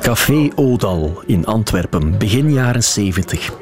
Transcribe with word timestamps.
Café 0.00 0.50
Odal 0.54 1.22
in 1.26 1.46
Antwerpen, 1.46 2.18
begin 2.18 2.52
jaren 2.52 2.82
70. 2.82 3.52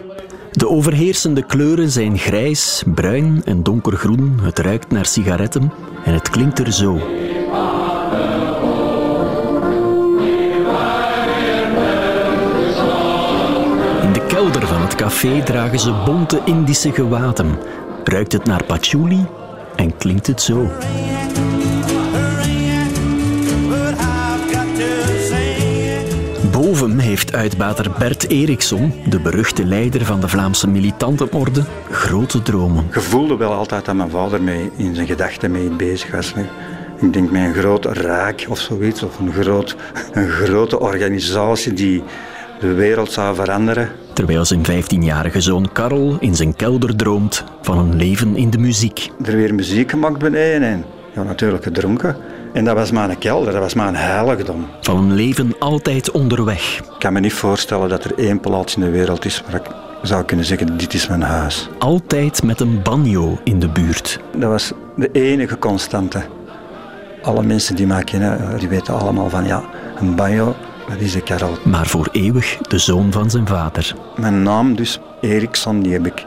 De 0.52 0.68
overheersende 0.68 1.42
kleuren 1.42 1.90
zijn 1.90 2.18
grijs, 2.18 2.82
bruin 2.94 3.42
en 3.44 3.62
donkergroen. 3.62 4.38
Het 4.42 4.58
ruikt 4.58 4.90
naar 4.90 5.06
sigaretten 5.06 5.72
en 6.04 6.12
het 6.12 6.30
klinkt 6.30 6.58
er 6.58 6.72
zo. 6.72 6.94
In 14.02 14.12
de 14.12 14.24
kelder 14.28 14.66
van 14.66 14.80
het 14.80 14.94
café 14.94 15.42
dragen 15.42 15.78
ze 15.78 16.02
bonte 16.04 16.40
Indische 16.44 16.92
gewaden. 16.92 17.58
Ruikt 18.04 18.32
het 18.32 18.44
naar 18.44 18.64
patchouli 18.64 19.26
en 19.76 19.96
klinkt 19.96 20.26
het 20.26 20.42
zo. 20.42 20.68
Heeft 26.96 27.34
uitbater 27.34 27.90
Bert 27.98 28.28
Eriksson, 28.28 28.92
de 29.08 29.20
beruchte 29.20 29.64
leider 29.64 30.04
van 30.04 30.20
de 30.20 30.28
Vlaamse 30.28 30.68
militantenorde, 30.68 31.62
grote 31.90 32.42
dromen. 32.42 32.86
Ik 32.92 33.00
voelde 33.00 33.36
wel 33.36 33.52
altijd 33.52 33.84
dat 33.84 33.94
mijn 33.94 34.10
vader 34.10 34.42
mee 34.42 34.70
in 34.76 34.94
zijn 34.94 35.06
gedachten 35.06 35.50
mee 35.50 35.68
bezig 35.68 36.10
was. 36.10 36.32
Ik 37.00 37.12
denk 37.12 37.30
met 37.30 37.42
een 37.42 37.54
grote 37.54 37.92
raak 37.92 38.46
of 38.48 38.58
zoiets, 38.58 39.02
of 39.02 39.18
een, 39.18 39.32
groot, 39.32 39.76
een 40.12 40.28
grote 40.28 40.80
organisatie 40.80 41.72
die 41.72 42.02
de 42.60 42.72
wereld 42.72 43.12
zou 43.12 43.34
veranderen. 43.34 43.88
Terwijl 44.12 44.44
zijn 44.44 44.62
15-jarige 44.70 45.40
zoon 45.40 45.72
Karel 45.72 46.16
in 46.20 46.36
zijn 46.36 46.56
kelder 46.56 46.96
droomt 46.96 47.44
van 47.62 47.78
een 47.78 47.96
leven 47.96 48.36
in 48.36 48.50
de 48.50 48.58
muziek. 48.58 49.10
Er 49.24 49.36
weer 49.36 49.54
muziek 49.54 49.90
gemaakt 49.90 50.18
beneden 50.18 50.68
en 50.68 50.84
ja, 51.14 51.22
natuurlijk 51.22 51.62
gedronken. 51.62 52.16
En 52.52 52.64
dat 52.64 52.74
was 52.74 52.90
mijn 52.90 53.18
kelder, 53.18 53.52
dat 53.52 53.62
was 53.62 53.74
mijn 53.74 53.96
heiligdom. 53.96 54.66
Van 54.80 54.96
een 54.96 55.14
leven 55.14 55.54
altijd 55.58 56.10
onderweg. 56.10 56.78
Ik 56.78 56.98
kan 56.98 57.12
me 57.12 57.20
niet 57.20 57.32
voorstellen 57.32 57.88
dat 57.88 58.04
er 58.04 58.18
één 58.18 58.40
plaats 58.40 58.74
in 58.74 58.80
de 58.80 58.90
wereld 58.90 59.24
is 59.24 59.42
waar 59.50 59.60
ik 59.60 59.70
zou 60.02 60.24
kunnen 60.24 60.46
zeggen, 60.46 60.78
dit 60.78 60.94
is 60.94 61.08
mijn 61.08 61.22
huis. 61.22 61.68
Altijd 61.78 62.42
met 62.42 62.60
een 62.60 62.82
banjo 62.82 63.38
in 63.44 63.58
de 63.58 63.68
buurt. 63.68 64.20
Dat 64.36 64.50
was 64.50 64.72
de 64.96 65.10
enige 65.12 65.58
constante. 65.58 66.22
Alle 67.22 67.42
mensen 67.42 67.76
die 67.76 67.86
mij 67.86 68.04
kennen, 68.04 68.58
die 68.58 68.68
weten 68.68 68.98
allemaal 68.98 69.30
van 69.30 69.46
ja, 69.46 69.62
een 70.00 70.14
banjo, 70.14 70.54
dat 70.88 70.98
is 70.98 71.12
de 71.12 71.22
Karel. 71.22 71.58
Maar 71.64 71.86
voor 71.86 72.08
eeuwig 72.12 72.56
de 72.56 72.78
zoon 72.78 73.12
van 73.12 73.30
zijn 73.30 73.46
vader. 73.46 73.94
Mijn 74.16 74.42
naam 74.42 74.76
dus, 74.76 75.00
Eriksson, 75.20 75.82
die, 75.82 75.92
heb 75.92 76.06
ik, 76.06 76.26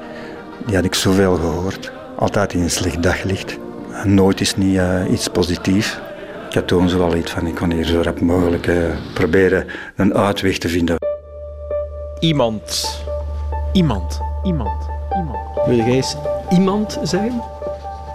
die 0.66 0.76
had 0.76 0.86
ik 0.86 0.96
zoveel 0.96 1.36
gehoord. 1.36 1.92
Altijd 2.18 2.54
in 2.54 2.62
een 2.62 2.70
slecht 2.70 3.04
daglicht. 3.04 3.58
Nooit 4.04 4.42
is 4.42 4.56
niet 4.56 4.76
uh, 4.76 5.12
iets 5.12 5.28
positiefs. 5.28 6.00
Ik 6.52 6.58
had 6.58 6.68
toen 6.68 6.90
zo 6.90 6.98
wel 6.98 7.16
iets 7.16 7.32
van, 7.32 7.48
ik 7.48 7.56
kon 7.56 7.72
hier 7.72 7.86
zo 7.86 8.02
rap 8.02 8.22
mogelijk 8.22 8.68
uh, 8.68 8.86
proberen 9.14 9.66
een 9.96 10.14
uitweg 10.14 10.58
te 10.58 10.70
vinden. 10.70 10.96
Iemand. 12.20 13.02
Iemand. 13.74 14.22
Iemand. 14.44 14.90
Iemand. 15.18 15.38
Wil 15.66 15.78
jij 15.78 15.86
eens 15.86 16.16
iemand 16.50 17.00
zeggen? 17.04 17.44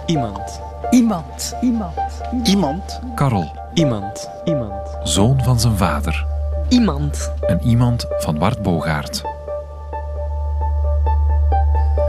Iemand. 0.05 0.61
Iemand. 0.89 1.55
Iemand. 1.61 2.21
Iemand. 2.43 2.99
Karel. 3.15 3.51
Iemand. 3.73 4.29
Iemand. 4.45 4.97
Zoon 5.03 5.43
van 5.43 5.59
zijn 5.59 5.77
vader. 5.77 6.25
Iemand. 6.69 7.31
En 7.41 7.61
iemand 7.63 8.05
van 8.17 8.37
Bart 8.37 8.61
Bogaert. 8.61 9.21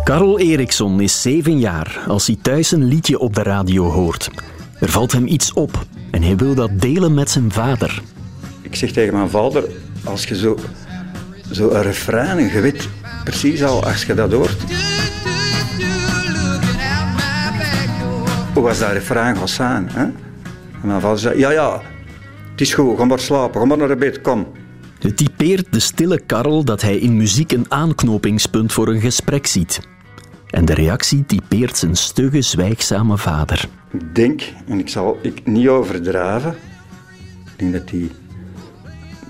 Karel 0.05 0.39
Eriksson 0.39 1.01
is 1.01 1.23
zeven 1.23 1.59
jaar 1.59 2.05
als 2.09 2.27
hij 2.27 2.37
thuis 2.43 2.71
een 2.71 2.85
liedje 2.85 3.19
op 3.19 3.35
de 3.35 3.43
radio 3.43 3.91
hoort. 3.91 4.31
Er 4.81 4.89
valt 4.89 5.13
hem 5.13 5.27
iets 5.27 5.53
op 5.53 5.87
en 6.11 6.23
hij 6.23 6.37
wil 6.37 6.55
dat 6.55 6.81
delen 6.81 7.15
met 7.15 7.31
zijn 7.31 7.53
vader. 7.53 8.03
Ik 8.63 8.75
zeg 8.75 8.93
tegen 8.93 9.15
mijn 9.15 9.31
vader, 9.31 9.65
als 10.05 10.25
je 10.25 10.37
zo, 10.37 10.59
zo 11.51 11.71
een 11.71 11.83
refrein, 11.83 12.53
je 12.53 12.61
weet 12.61 12.89
precies 13.25 13.63
al 13.63 13.85
als 13.85 14.05
je 14.05 14.15
dat 14.15 14.33
hoort. 14.33 14.57
Hoe 18.55 18.63
was 18.63 18.79
dat 18.79 18.93
refrein 18.93 19.37
gaan 19.37 19.49
zijn? 19.49 19.89
Hè? 19.93 20.03
En 20.03 20.87
mijn 20.87 21.01
vader 21.01 21.19
zei, 21.19 21.39
ja 21.39 21.51
ja, 21.51 21.83
het 22.51 22.61
is 22.61 22.75
goed, 22.75 22.99
ga 22.99 23.05
maar 23.05 23.21
slapen, 23.21 23.61
ga 23.61 23.67
maar 23.67 23.77
naar 23.77 23.97
bed, 23.97 24.21
kom. 24.21 24.47
Het 24.99 25.17
typeert 25.17 25.73
de 25.73 25.81
stille 25.81 26.21
Karel 26.27 26.65
dat 26.65 26.83
hij 26.83 26.97
in 26.97 27.17
muziek 27.17 27.53
een 27.53 27.67
aanknopingspunt 27.69 28.73
voor 28.73 28.89
een 28.89 29.01
gesprek 29.01 29.47
ziet. 29.47 29.81
En 30.51 30.65
de 30.65 30.75
reactie 30.75 31.27
typeert 31.27 31.77
zijn 31.77 31.97
stugge, 31.97 32.43
zwijgzame 32.43 33.19
vader. 33.19 33.69
Ik 33.93 34.15
denk, 34.15 34.43
en 34.67 34.79
ik 34.79 34.89
zal 34.89 35.19
ik 35.23 35.47
niet 35.47 35.69
overdrijven, 35.69 36.57
ik 37.45 37.53
denk 37.57 37.73
dat 37.73 37.91
hij 37.91 38.11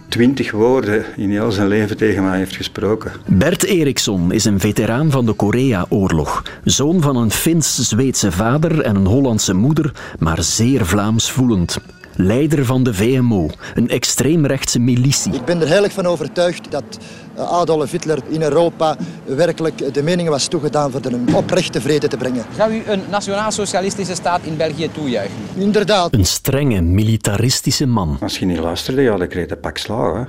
twintig 0.08 0.50
woorden 0.50 1.04
in 1.16 1.30
heel 1.30 1.52
zijn 1.52 1.68
leven 1.68 1.96
tegen 1.96 2.22
mij 2.22 2.38
heeft 2.38 2.56
gesproken. 2.56 3.12
Bert 3.26 3.64
Eriksson 3.64 4.32
is 4.32 4.44
een 4.44 4.60
veteraan 4.60 5.10
van 5.10 5.26
de 5.26 5.32
Korea-oorlog. 5.32 6.42
Zoon 6.64 7.00
van 7.00 7.16
een 7.16 7.30
Fins-Zweedse 7.30 8.32
vader 8.32 8.80
en 8.80 8.96
een 8.96 9.06
Hollandse 9.06 9.54
moeder, 9.54 9.92
maar 10.18 10.42
zeer 10.42 10.86
Vlaams 10.86 11.30
voelend. 11.30 11.78
Leider 12.20 12.64
van 12.64 12.82
de 12.82 12.94
VMO, 12.94 13.50
een 13.74 13.88
extreemrechtse 13.88 14.78
militie. 14.78 15.32
Ik 15.32 15.44
ben 15.44 15.60
er 15.60 15.68
heilig 15.68 15.92
van 15.92 16.06
overtuigd 16.06 16.70
dat 16.70 16.98
Adolf 17.36 17.90
Hitler 17.90 18.18
in 18.28 18.42
Europa 18.42 18.96
werkelijk 19.24 19.94
de 19.94 20.02
meningen 20.02 20.30
was 20.30 20.48
toegedaan 20.48 20.90
voor 20.90 21.04
een 21.04 21.34
oprechte 21.34 21.80
vrede 21.80 22.08
te 22.08 22.16
brengen. 22.16 22.44
Zou 22.56 22.72
u 22.72 22.82
een 22.86 23.02
nationaal-socialistische 23.10 24.14
staat 24.14 24.40
in 24.42 24.56
België 24.56 24.90
toejuichen? 24.92 25.36
Inderdaad. 25.54 26.14
Een 26.14 26.26
strenge, 26.26 26.80
militaristische 26.80 27.86
man. 27.86 28.16
Als 28.20 28.38
je 28.38 28.46
niet 28.46 28.58
luisterde, 28.58 29.02
ja, 29.02 29.16
dan 29.16 29.28
kreeg 29.28 29.48
je 29.48 29.56
pak 29.56 29.76
slagen. 29.76 30.28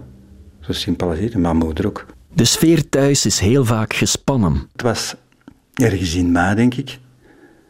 Zo 0.60 0.72
simpel 0.72 1.10
als 1.10 1.20
het, 1.20 1.34
en 1.34 1.42
mijn 1.42 1.58
moeder 1.58 1.88
ook. 1.88 2.06
De 2.34 2.46
sfeer 2.46 2.90
thuis 2.90 3.26
is 3.26 3.40
heel 3.40 3.66
vaak 3.66 3.94
gespannen. 3.94 4.68
Het 4.72 4.82
was 4.82 5.16
ergens 5.74 6.16
in 6.16 6.32
mei, 6.32 6.56
denk 6.56 6.74
ik. 6.74 7.00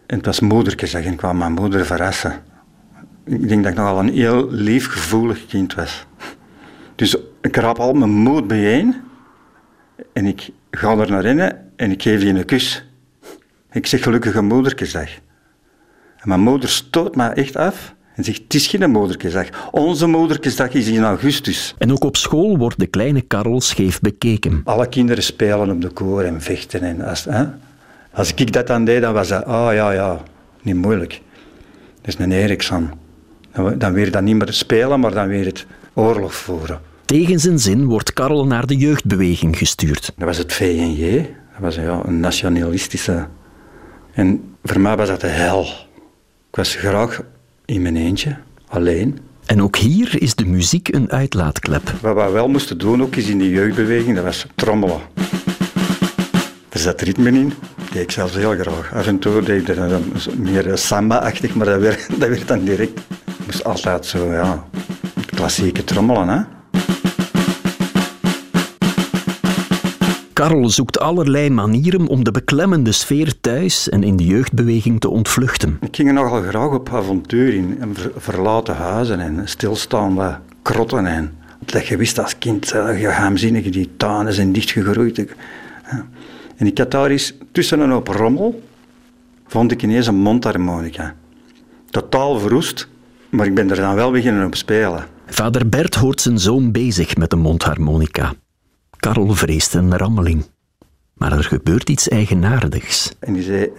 En 0.07 0.18
het 0.18 0.25
was 0.25 0.40
moederkesdag 0.40 1.03
en 1.03 1.12
ik 1.12 1.18
kwam 1.18 1.38
mijn 1.38 1.53
moeder 1.53 1.86
verrassen. 1.86 2.47
Ik 3.30 3.48
denk 3.48 3.64
dat 3.64 3.72
ik 3.72 3.78
nogal 3.78 4.00
een 4.00 4.14
heel 4.14 4.52
lief, 4.52 4.88
gevoelig 4.88 5.46
kind 5.46 5.74
was. 5.74 6.06
Dus 6.96 7.16
ik 7.42 7.56
raap 7.56 7.80
al 7.80 7.94
mijn 7.94 8.12
moed 8.12 8.48
bijeen 8.48 8.96
en 10.14 10.26
ik 10.26 10.50
ga 10.72 10.98
er 10.98 11.12
naar 11.12 11.24
binnen 11.24 11.72
en 11.76 11.92
ik 11.92 12.02
geef 12.02 12.22
je 12.22 12.30
een 12.30 12.46
kus. 12.46 12.86
Ik 13.72 13.88
zeg 13.88 14.04
gelukkige 14.04 14.42
moederkesdag. 14.42 15.10
En 16.18 16.28
mijn 16.28 16.40
moeder 16.40 16.70
stoot 16.70 17.16
mij 17.16 17.32
echt 17.32 17.56
af 17.56 17.96
en 18.16 18.24
zegt, 18.24 18.42
het 18.44 18.54
is 18.54 18.68
geen 18.68 18.92
moederkesdag. 18.92 19.72
Onze 19.72 20.08
moederkesdag 20.08 20.74
is 20.74 20.88
in 20.88 21.04
augustus. 21.04 21.76
En 21.78 21.92
ook 21.92 22.04
op 22.04 22.18
school 22.18 22.58
wordt 22.58 22.80
de 22.80 22.88
kleine 22.88 23.22
Karel 23.22 23.62
scheef 23.62 24.00
bekeken. 24.00 24.62
Alle 24.64 24.90
kinderen 24.90 25.24
spelen 25.24 25.72
op 25.72 25.82
de 25.82 25.90
koor 25.90 26.22
en 26.22 26.42
vechten. 26.42 26.82
En 26.82 27.02
als, 27.02 27.26
hè? 27.26 27.46
als 28.12 28.34
ik 28.34 28.54
dat 28.54 28.68
dan 28.68 28.86
deed, 28.86 29.02
dan 29.02 29.14
was 29.14 29.28
dat, 29.28 29.46
oh, 29.46 29.70
ja, 29.72 29.92
ja, 29.92 30.22
niet 30.62 30.76
moeilijk. 30.76 31.22
Dat 32.02 32.08
is 32.08 32.26
een 32.26 32.32
Eriksson. 32.32 33.08
Dan, 33.64 33.78
dan 33.78 33.94
weer 33.94 34.12
dat 34.12 34.22
niet 34.22 34.36
meer 34.36 34.53
spelen, 34.53 35.00
maar 35.00 35.14
dan 35.14 35.28
weer 35.28 35.46
het 35.46 35.66
oorlog 35.94 36.36
voeren. 36.36 36.80
Tegen 37.06 37.40
zijn 37.40 37.59
zin 37.59 37.86
wordt 37.86 38.14
Karel 38.14 38.46
naar 38.46 38.66
de 38.66 38.75
jeugdbeweging 38.75 39.58
gestuurd. 39.58 40.12
Dat 40.18 40.28
was 40.28 40.38
het 40.38 40.53
VNJ. 40.53 41.30
Dat 41.52 41.59
was 41.59 41.75
ja, 41.75 42.02
een 42.06 42.19
nationalistische... 42.19 43.28
En 44.14 44.56
voor 44.64 44.80
mij 44.80 44.96
was 44.98 45.08
dat 45.08 45.22
de 45.22 45.28
hel. 45.28 45.62
Ik 46.50 46.56
was 46.56 46.75
graag 46.75 47.22
in 47.66 47.81
mijn 47.81 47.96
eentje, 47.96 48.38
alleen. 48.68 49.19
En 49.46 49.62
ook 49.62 49.78
hier 49.78 50.22
is 50.22 50.36
de 50.36 50.46
muziek 50.46 50.94
een 50.94 51.12
uitlaatklep. 51.12 51.94
Wat 52.02 52.16
we 52.16 52.30
wel 52.31 52.48
moesten 52.48 52.78
doen, 52.78 53.02
ook 53.02 53.16
is 53.16 53.28
in 53.28 53.38
de 53.38 53.50
jeugdbeweging, 53.50 54.16
dat 54.16 54.24
was 54.24 54.46
trommelen. 54.56 55.00
Er 56.69 56.80
zat 56.80 57.02
ritme 57.02 57.30
in, 57.30 57.53
deed 57.92 58.02
ik 58.02 58.12
zelfs 58.12 58.36
heel 58.36 58.56
graag. 58.56 58.94
Af 58.94 59.08
en 59.08 59.19
toe 59.19 59.42
deed 59.42 59.69
ik 59.69 59.75
dat 59.75 60.02
meer 60.38 60.78
samba-achtig, 60.78 61.56
maar 61.56 61.66
dat 61.66 61.81
werd, 61.81 62.08
dat 62.19 62.30
werd 62.30 62.48
dan 62.48 62.64
direct... 62.64 63.00
Moest 63.50 63.64
altijd 63.64 64.06
zo, 64.06 64.32
ja, 64.32 64.64
klassieke 65.26 65.84
trommelen, 65.84 66.28
hè. 66.28 66.42
Karel 70.34 70.69
zoekt 70.69 71.00
allerlei 71.00 71.50
manieren 71.50 72.07
om 72.07 72.24
de 72.24 72.31
beklemmende 72.31 72.92
sfeer 72.92 73.40
thuis 73.42 73.90
en 73.90 74.04
in 74.04 74.16
de 74.16 74.25
jeugdbeweging 74.25 75.00
te 75.00 75.10
ontvluchten. 75.10 75.78
Ik 75.81 75.96
ging 75.96 76.07
er 76.07 76.13
nogal 76.13 76.42
graag 76.42 76.72
op 76.72 76.90
avontuur 76.94 77.54
in, 77.54 77.78
en 77.80 77.96
verlaten 78.18 78.75
huizen 78.75 79.19
en 79.19 79.48
stilstaan 79.48 80.16
bij 80.16 80.40
krotten. 80.62 81.06
En 81.06 81.38
dat 81.60 81.88
je 81.88 81.98
wist 81.98 82.19
als 82.19 82.38
kind, 82.38 82.68
je 82.68 82.96
geheimzinnige, 82.98 83.69
die 83.69 83.90
tuinen 83.98 84.34
zijn 84.34 84.51
dichtgegroeid. 84.51 85.25
En 86.56 86.68
ik 86.68 86.78
had 86.78 86.92
daar 86.92 87.10
eens 87.10 87.34
tussen 87.51 87.80
een 87.80 87.92
hoop 87.92 88.07
rommel, 88.07 88.63
vond 89.48 89.72
ik 89.72 89.84
ineens 89.84 90.07
een 90.07 90.16
mondharmonica. 90.16 91.16
Totaal 91.90 92.40
verroest, 92.40 92.88
maar 93.30 93.46
ik 93.46 93.56
ben 93.56 93.70
er 93.70 93.76
dan 93.76 93.96
wel 93.96 94.12
beginnen 94.12 94.46
op 94.46 94.56
spelen. 94.56 95.06
Vader 95.26 95.70
Bert 95.70 95.96
hoort 95.96 96.22
zijn 96.22 96.40
zoon 96.40 96.72
bezig 96.72 97.18
met 97.18 97.30
de 97.30 97.36
mondharmonica. 97.36 98.34
Karel 98.98 99.34
vreest 99.34 99.74
een 99.74 99.98
rammeling. 99.98 100.46
Maar 101.14 101.31
er 101.31 101.44
gebeurt 101.44 101.90
iets 101.90 102.08
eigenaardigs. 102.08 103.16
En 103.20 103.34
die 103.34 103.44
zei, 103.44 103.70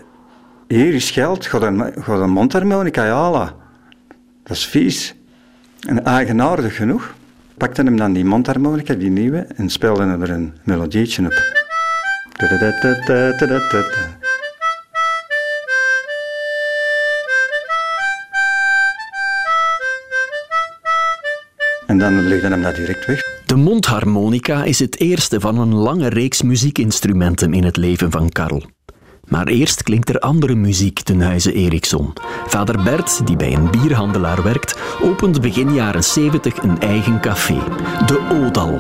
hier 0.69 0.94
is 0.94 1.11
geld, 1.11 1.47
ga 1.47 1.61
een, 1.61 1.93
ga 2.02 2.14
een 2.14 2.31
mondharmonica 2.31 3.06
halen. 3.06 3.52
Dat 4.43 4.56
is 4.56 4.67
vies. 4.67 5.14
En 5.81 6.05
eigenaardig 6.05 6.76
genoeg. 6.76 7.14
pakte 7.56 7.82
hem 7.82 7.96
dan 7.96 8.12
die 8.12 8.25
mondharmonica, 8.25 8.94
die 8.94 9.11
nieuwe, 9.11 9.38
en 9.38 9.70
speelde 9.70 10.03
er 10.03 10.31
een 10.31 10.55
melodietje 10.64 11.25
op. 11.25 11.58
En 21.90 21.98
dan 21.98 22.28
legde 22.28 22.48
hem 22.48 22.62
dat 22.62 22.75
direct 22.75 23.06
weg. 23.06 23.22
De 23.46 23.56
mondharmonica 23.56 24.64
is 24.64 24.78
het 24.78 25.00
eerste 25.00 25.40
van 25.40 25.58
een 25.58 25.75
lange 25.75 26.08
reeks 26.08 26.42
muziekinstrumenten 26.42 27.54
in 27.54 27.64
het 27.64 27.76
leven 27.76 28.10
van 28.10 28.28
Karel. 28.28 28.62
Maar 29.28 29.46
eerst 29.46 29.82
klinkt 29.82 30.08
er 30.08 30.19
andere 30.19 30.54
muziek 30.54 31.00
ten 31.00 31.20
huize 31.20 31.52
Eriksson. 31.52 32.12
Vader 32.46 32.82
Bert, 32.82 33.26
die 33.26 33.37
bij 33.37 33.54
een 33.54 33.70
bierhandelaar 33.70 34.42
werkt, 34.42 34.78
opent 35.02 35.40
begin 35.40 35.75
jaren 35.75 36.04
70 36.04 36.62
een 36.62 36.81
eigen 36.81 37.20
café, 37.20 37.58
de 38.06 38.20
Odal. 38.32 38.75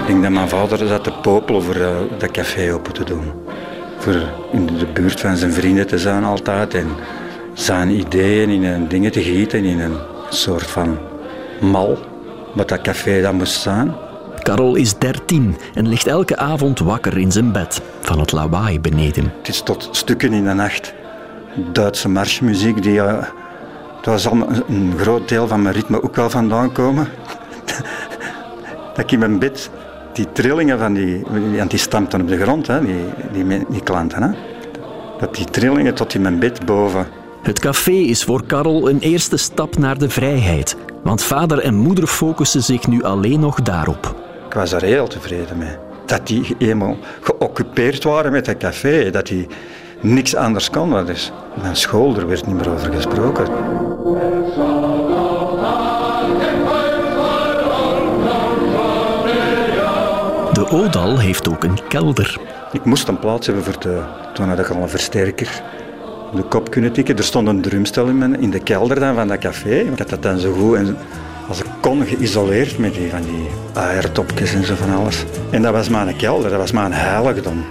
Ik 0.00 0.06
denk 0.06 0.22
dat 0.22 0.32
mijn 0.32 0.48
vader 0.48 0.86
zat 0.86 1.04
te 1.04 1.12
popelen 1.12 1.62
voor 1.62 1.74
eh, 1.74 1.96
dat 2.18 2.30
café 2.30 2.72
open 2.72 2.92
te 2.92 3.04
doen. 3.04 3.22
Voor 4.00 4.14
in 4.52 4.66
de 4.66 4.86
buurt 4.92 5.20
van 5.20 5.36
zijn 5.36 5.52
vrienden 5.52 5.86
te 5.86 5.98
zijn 5.98 6.24
altijd. 6.24 6.74
En 6.74 6.88
zijn 7.54 7.90
ideeën 7.90 8.50
in 8.50 8.64
een 8.64 8.88
dingen 8.88 9.12
te 9.12 9.22
gieten 9.22 9.64
in 9.64 9.80
een 9.80 9.96
soort 10.28 10.66
van 10.70 10.98
mal. 11.60 11.98
Wat 12.54 12.68
dat 12.68 12.80
café 12.80 13.20
dan 13.20 13.36
moest 13.36 13.60
zijn. 13.60 13.94
Karel 14.42 14.74
is 14.74 14.98
13 14.98 15.56
en 15.74 15.88
ligt 15.88 16.06
elke 16.06 16.36
avond 16.36 16.78
wakker 16.78 17.18
in 17.18 17.32
zijn 17.32 17.52
bed 17.52 17.80
van 18.00 18.20
het 18.20 18.32
lawaai 18.32 18.80
beneden. 18.80 19.32
Het 19.38 19.48
is 19.48 19.60
tot 19.62 19.88
stukken 19.90 20.32
in 20.32 20.44
de 20.44 20.52
nacht. 20.52 20.94
Duitse 21.72 22.08
marsmuziek, 22.08 22.82
die, 22.82 23.00
het 23.00 24.06
was 24.06 24.28
al 24.28 24.46
een, 24.68 24.94
groot 24.98 25.28
deel 25.28 25.48
van 25.48 25.62
mijn 25.62 25.74
ritme 25.74 26.02
ook 26.02 26.16
wel 26.16 26.30
vandaan 26.30 26.72
komen. 26.72 27.08
dat 28.94 28.98
ik 28.98 29.12
in 29.12 29.18
mijn 29.18 29.38
bed 29.38 29.70
die 30.20 30.32
trillingen 30.32 30.78
van 30.78 30.94
die, 30.94 31.22
want 31.56 31.70
die 31.70 31.78
stampten 31.78 32.20
op 32.20 32.28
de 32.28 32.40
grond, 32.40 32.66
hè, 32.66 32.80
die, 33.32 33.64
die, 33.68 33.82
klanten. 33.82 34.22
Hè, 34.22 34.30
dat 35.18 35.34
die 35.34 35.44
trillingen 35.44 35.94
tot 35.94 36.14
in 36.14 36.22
mijn 36.22 36.38
bed 36.38 36.66
boven. 36.66 37.06
Het 37.42 37.58
café 37.58 37.90
is 37.90 38.24
voor 38.24 38.46
Karel 38.46 38.88
een 38.90 38.98
eerste 38.98 39.36
stap 39.36 39.78
naar 39.78 39.98
de 39.98 40.10
vrijheid, 40.10 40.76
want 41.02 41.22
vader 41.22 41.58
en 41.58 41.74
moeder 41.74 42.06
focussen 42.06 42.62
zich 42.62 42.86
nu 42.86 43.02
alleen 43.02 43.40
nog 43.40 43.62
daarop. 43.62 44.14
Ik 44.46 44.54
was 44.54 44.72
er 44.72 44.82
heel 44.82 45.08
tevreden 45.08 45.58
mee. 45.58 45.76
Dat 46.06 46.26
die 46.26 46.54
eenmaal 46.58 46.96
geoccupeerd 47.20 48.04
waren 48.04 48.32
met 48.32 48.44
dat 48.44 48.56
café, 48.56 49.10
dat 49.10 49.26
die 49.26 49.46
niks 50.00 50.34
anders 50.34 50.70
kon. 50.70 51.06
Dus 51.06 51.32
mijn 51.62 51.76
school, 51.76 52.16
er 52.16 52.28
werd 52.28 52.46
niet 52.46 52.56
meer 52.56 52.70
over 52.70 52.92
gesproken. 52.92 53.46
De 60.60 60.70
Odal 60.70 61.18
heeft 61.18 61.48
ook 61.48 61.64
een 61.64 61.78
kelder. 61.88 62.40
Ik 62.72 62.84
moest 62.84 63.08
een 63.08 63.18
plaats 63.18 63.46
hebben 63.46 63.64
voor 63.64 63.80
de... 63.80 64.02
Toen 64.34 64.48
had 64.48 64.58
ik 64.58 64.68
al 64.68 64.82
een 64.82 64.88
versterker 64.88 65.62
de 66.34 66.42
kop 66.42 66.70
kunnen 66.70 66.92
tikken. 66.92 67.16
Er 67.16 67.24
stond 67.24 67.48
een 67.48 67.60
drumstel 67.60 68.06
in 68.38 68.50
de 68.50 68.58
kelder 68.58 69.00
dan 69.00 69.14
van 69.14 69.28
dat 69.28 69.38
café. 69.38 69.74
Ik 69.74 69.98
had 69.98 70.08
dat 70.08 70.22
dan 70.22 70.38
zo 70.38 70.52
goed 70.52 70.76
en 70.76 70.96
als 71.48 71.58
ik 71.58 71.66
kon 71.80 72.06
geïsoleerd 72.06 72.78
met 72.78 72.94
die, 72.94 73.10
van 73.10 73.22
die 73.22 73.48
airtopjes 73.72 74.54
en 74.54 74.64
zo 74.64 74.74
van 74.74 74.94
alles. 74.94 75.24
En 75.50 75.62
dat 75.62 75.72
was 75.72 75.88
mijn 75.88 76.16
kelder, 76.16 76.50
dat 76.50 76.58
was 76.58 76.72
mijn 76.72 76.92
heiligdom. 76.92 77.64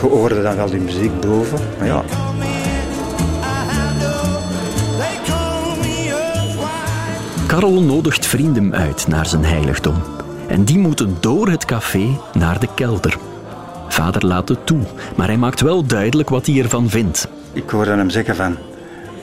Je 0.00 0.06
hoorde 0.06 0.42
dan 0.42 0.56
wel 0.56 0.70
die 0.70 0.80
muziek 0.80 1.20
boven, 1.20 1.58
maar 1.78 1.86
ja, 1.86 2.02
Karel 7.46 7.82
nodigt 7.82 8.26
vrienden 8.26 8.74
uit 8.74 9.06
naar 9.08 9.26
zijn 9.26 9.44
heiligdom. 9.44 9.94
En 10.56 10.64
die 10.64 10.78
moeten 10.78 11.16
door 11.20 11.48
het 11.48 11.64
café 11.64 12.18
naar 12.32 12.60
de 12.60 12.68
kelder. 12.74 13.18
Vader 13.88 14.26
laat 14.26 14.48
het 14.48 14.66
toe, 14.66 14.80
maar 15.16 15.26
hij 15.26 15.36
maakt 15.36 15.60
wel 15.60 15.86
duidelijk 15.86 16.28
wat 16.28 16.46
hij 16.46 16.58
ervan 16.58 16.88
vindt. 16.88 17.28
Ik 17.52 17.70
hoorde 17.70 17.90
hem 17.90 18.10
zeggen 18.10 18.36
van... 18.36 18.56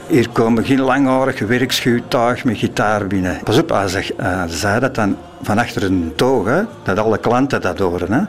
Hier 0.07 0.29
komen 0.29 0.65
geen 0.65 0.81
langharige 0.81 1.45
werkschuwtuig 1.45 2.43
met 2.43 2.57
gitaar 2.57 3.07
binnen. 3.07 3.39
Pas 3.43 3.57
op, 3.57 3.69
hij, 3.69 4.05
hij 4.17 4.47
zei 4.47 4.79
dat 4.79 4.95
dan 4.95 5.17
van 5.41 5.57
achter 5.57 5.83
een 5.83 6.13
toog, 6.15 6.45
hè, 6.45 6.61
dat 6.83 6.97
alle 6.97 7.17
klanten 7.17 7.61
dat 7.61 7.79
horen. 7.79 8.11
Hè. 8.11 8.21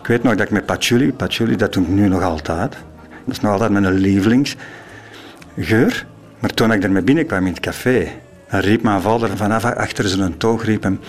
Ik 0.00 0.06
weet 0.06 0.22
nog 0.22 0.34
dat 0.34 0.46
ik 0.46 0.52
met 0.52 0.66
patchouli, 0.66 1.12
patchouli 1.12 1.56
dat 1.56 1.72
doe 1.72 1.82
ik 1.82 1.88
nu 1.88 2.08
nog 2.08 2.22
altijd. 2.22 2.76
Dat 3.24 3.34
is 3.34 3.40
nog 3.40 3.52
altijd 3.52 3.70
mijn 3.70 3.92
lievelingsgeur. 3.92 6.06
Maar 6.38 6.50
toen 6.54 6.72
ik 6.72 6.82
ermee 6.82 7.02
binnenkwam 7.02 7.46
in 7.46 7.52
het 7.52 7.60
café, 7.60 8.08
riep 8.46 8.82
mijn 8.82 9.00
vader 9.00 9.36
vanaf 9.36 9.64
achter 9.64 10.08
zijn 10.08 10.36
toog, 10.36 10.64
riep 10.64 10.82
hem... 10.82 11.00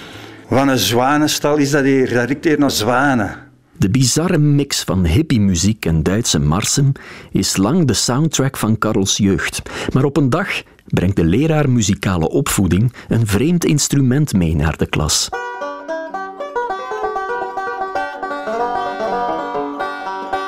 Wat 0.52 0.68
een 0.68 0.78
zwanenstal 0.78 1.58
is 1.58 1.72
dat 1.72 1.84
hier, 1.84 2.14
dat 2.14 2.28
riekt 2.28 2.46
hier 2.46 2.60
naar 2.60 2.72
zwanen. 2.72 3.36
De 3.78 3.90
bizarre 3.90 4.38
mix 4.38 4.84
van 4.84 5.06
hippiemuziek 5.06 5.86
en 5.86 6.04
Duitse 6.04 6.40
marsen 6.40 6.92
is 7.32 7.58
lang 7.58 7.86
de 7.86 7.94
soundtrack 7.94 8.58
van 8.58 8.78
Karels 8.78 9.18
jeugd. 9.18 9.62
Maar 9.94 10.04
op 10.04 10.18
een 10.18 10.30
dag 10.30 10.48
brengt 10.88 11.16
de 11.16 11.24
leraar 11.24 11.70
muzikale 11.70 12.30
opvoeding 12.30 12.94
een 13.08 13.28
vreemd 13.28 13.66
instrument 13.66 14.34
mee 14.34 14.56
naar 14.56 14.78
de 14.78 14.86
klas. 14.86 15.30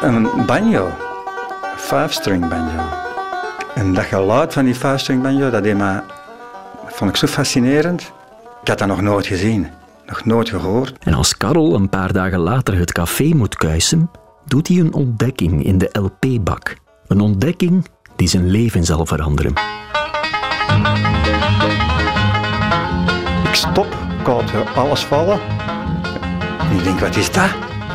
Een 0.01 0.45
banjo. 0.45 0.85
Een 0.85 1.77
five-string 1.77 2.49
banjo. 2.49 2.89
En 3.75 3.93
dat 3.93 4.05
geluid 4.05 4.53
van 4.53 4.65
die 4.65 4.75
five-string 4.75 5.21
banjo, 5.21 5.49
dat, 5.49 5.63
deed 5.63 5.77
me, 5.77 6.01
dat 6.83 6.95
vond 6.95 7.09
ik 7.09 7.17
zo 7.17 7.27
fascinerend. 7.27 8.01
Ik 8.61 8.67
had 8.67 8.77
dat 8.77 8.87
nog 8.87 9.01
nooit 9.01 9.25
gezien. 9.25 9.67
Nog 10.05 10.25
nooit 10.25 10.49
gehoord. 10.49 10.95
En 10.99 11.13
als 11.13 11.37
Karel 11.37 11.73
een 11.75 11.89
paar 11.89 12.13
dagen 12.13 12.39
later 12.39 12.77
het 12.77 12.91
café 12.91 13.23
moet 13.23 13.55
kuisen, 13.55 14.09
doet 14.45 14.67
hij 14.67 14.77
een 14.77 14.93
ontdekking 14.93 15.63
in 15.63 15.77
de 15.77 15.89
LP-bak. 15.91 16.75
Een 17.07 17.19
ontdekking 17.19 17.87
die 18.15 18.27
zijn 18.27 18.49
leven 18.49 18.83
zal 18.83 19.05
veranderen. 19.05 19.53
Ik 23.47 23.55
stop, 23.55 23.97
ik 24.19 24.27
laat 24.27 24.75
alles 24.75 25.03
vallen. 25.03 25.39
En 26.59 26.77
ik 26.77 26.83
denk, 26.83 26.99
wat 26.99 27.15
is 27.15 27.31
dat? 27.31 27.49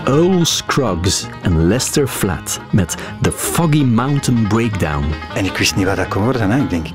Earl 0.04 0.44
Scruggs 0.44 1.26
en 1.43 1.66
Lester 1.66 2.06
Flat 2.06 2.61
met 2.72 2.96
The 3.20 3.32
Foggy 3.32 3.84
Mountain 3.84 4.46
Breakdown. 4.46 5.04
En 5.34 5.44
ik 5.44 5.56
wist 5.56 5.76
niet 5.76 5.87
wat 5.87 5.99
ik 5.99 6.12
hoorde. 6.12 6.38
Hè. 6.38 6.61
Ik 6.61 6.71
denk, 6.71 6.87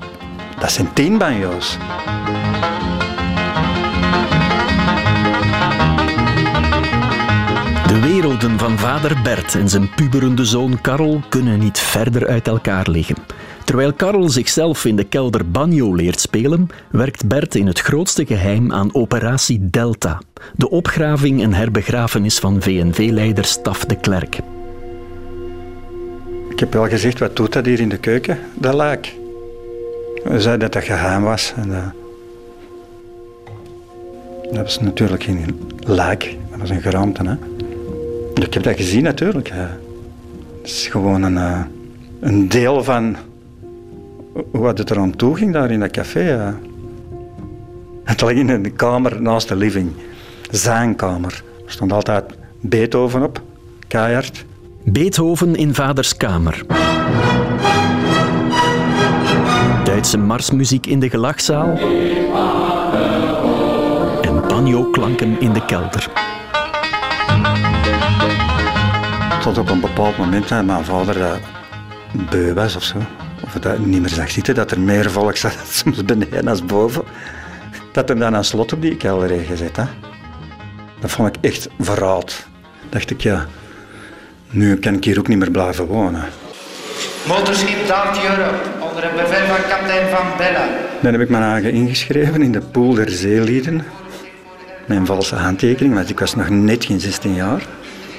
dat 0.60 0.72
zijn 0.72 0.94
tien 0.94 1.18
banjo's. 1.18 1.78
Werelden 8.04 8.60
van 8.60 8.78
vader 8.78 9.22
Bert 9.24 9.56
en 9.56 9.70
zijn 9.70 9.90
puberende 9.96 10.46
zoon 10.46 10.82
Karel 10.82 11.22
kunnen 11.30 11.60
niet 11.60 11.80
verder 11.80 12.28
uit 12.28 12.48
elkaar 12.48 12.90
liggen. 12.90 13.16
Terwijl 13.64 13.94
Karel 13.94 14.30
zichzelf 14.30 14.86
in 14.86 14.96
de 14.96 15.04
kelder 15.04 15.52
banjo 15.52 15.96
leert 15.96 16.20
spelen, 16.20 16.68
werkt 16.92 17.28
Bert 17.28 17.56
in 17.56 17.68
het 17.68 17.80
grootste 17.80 18.26
geheim 18.26 18.72
aan 18.72 18.94
Operatie 18.96 19.70
Delta, 19.70 20.22
de 20.56 20.70
opgraving 20.70 21.42
en 21.42 21.54
herbegrafenis 21.54 22.40
van 22.40 22.62
VNV-leider 22.62 23.46
Staf 23.46 23.86
de 23.86 23.96
Klerk. 23.96 24.40
Ik 26.50 26.60
heb 26.60 26.74
wel 26.74 26.88
gezegd, 26.88 27.20
wat 27.20 27.36
doet 27.36 27.54
dat 27.54 27.66
hier 27.66 27.80
in 27.80 27.90
de 27.90 27.98
keuken? 27.98 28.40
Dat 28.54 28.74
laak. 28.74 29.14
Hij 30.24 30.40
zei 30.40 30.58
dat 30.58 30.74
dat 30.74 30.84
geheim 30.84 31.24
was. 31.24 31.54
En, 31.56 31.76
eh, 31.76 31.88
dat 34.52 34.62
was 34.62 34.80
natuurlijk 34.80 35.24
geen 35.24 35.60
laak, 35.80 36.36
dat 36.50 36.60
was 36.60 36.70
een 36.70 36.82
geraamte. 36.82 37.24
Hè? 37.24 37.53
Ik 38.34 38.54
heb 38.54 38.64
dat 38.64 38.76
gezien 38.76 39.04
natuurlijk. 39.04 39.50
Het 39.50 40.72
is 40.72 40.88
gewoon 40.88 41.24
een, 41.24 41.38
eh, 41.38 41.62
een 42.20 42.50
deel 42.50 42.84
van 42.84 43.16
hoe 44.52 44.68
het 44.68 44.90
er 44.90 45.00
aan 45.00 45.16
toe 45.16 45.36
ging 45.36 45.54
daar 45.54 45.72
in 45.72 45.80
dat 45.80 45.92
café. 45.92 46.54
Het 48.04 48.22
lag 48.22 48.32
in 48.32 48.50
een 48.50 48.76
kamer 48.76 49.22
naast 49.22 49.48
de 49.48 49.56
living. 49.56 49.92
Zijn 50.52 50.96
kamer. 50.96 51.44
Er 51.66 51.72
stond 51.72 51.92
altijd 51.92 52.24
Beethoven 52.60 53.24
op, 53.24 53.42
keihard. 53.88 54.46
Beethoven 54.84 55.56
in 55.56 55.74
vaders 55.74 56.18
kamer. 56.18 56.66
Duitse 59.84 60.18
marsmuziek 60.18 60.86
in 60.86 61.00
de 61.00 61.10
gelachzaal. 61.10 61.78
En 64.22 64.48
banjo-klanken 64.48 65.40
in 65.40 65.54
de 65.54 65.66
kelder. 65.66 66.33
Tot 69.44 69.58
op 69.58 69.70
een 69.70 69.80
bepaald 69.80 70.18
moment 70.18 70.48
dat 70.48 70.66
mijn 70.66 70.86
vader 70.86 71.20
dat 71.20 71.40
beu 72.30 72.54
was 72.54 72.76
of 72.76 72.84
zo. 72.84 72.98
Of 73.44 73.54
dat 73.54 73.80
niet 73.80 74.00
meer 74.00 74.10
zag 74.10 74.32
zitten, 74.32 74.56
dat 74.56 74.72
er 74.72 74.80
meer 74.80 75.12
volk 75.12 75.38
zat 75.38 75.58
soms 75.84 76.06
beneden 76.06 76.48
als 76.48 76.66
boven. 76.66 77.04
Dat 77.92 78.08
hem 78.08 78.20
dan 78.20 78.34
een 78.34 78.44
slot 78.44 78.74
op 78.74 78.82
die 78.82 78.98
kelder 78.98 79.30
heeft 79.30 79.48
gezet. 79.48 79.76
Hè. 79.76 79.84
Dat 81.00 81.12
vond 81.12 81.36
ik 81.36 81.36
echt 81.42 81.70
verraad. 81.80 82.48
Dacht 82.90 83.10
ik, 83.10 83.22
ja, 83.22 83.46
nu 84.50 84.78
kan 84.78 84.94
ik 84.94 85.04
hier 85.04 85.20
ook 85.20 85.28
niet 85.28 85.38
meer 85.38 85.52
blijven 85.52 85.86
wonen. 85.86 86.24
Motorschip 87.28 87.88
Daft 87.88 88.24
Europe, 88.24 88.88
onder 88.90 89.04
het 89.04 89.16
bevel 89.16 89.46
van 89.48 89.70
kapitein 89.70 90.10
Van 90.10 90.26
Bella. 90.38 90.68
Dan 91.02 91.12
heb 91.12 91.22
ik 91.22 91.30
mijn 91.30 91.44
eigen 91.44 91.72
ingeschreven 91.72 92.42
in 92.42 92.52
de 92.52 92.62
pool 92.62 92.94
der 92.94 93.10
zeelieden. 93.10 93.86
Mijn 94.86 95.06
valse 95.06 95.36
handtekening, 95.36 95.94
want 95.94 96.10
ik 96.10 96.20
was 96.20 96.36
nog 96.36 96.50
net 96.50 96.86
geen 96.86 97.00
16 97.00 97.34
jaar. 97.34 97.62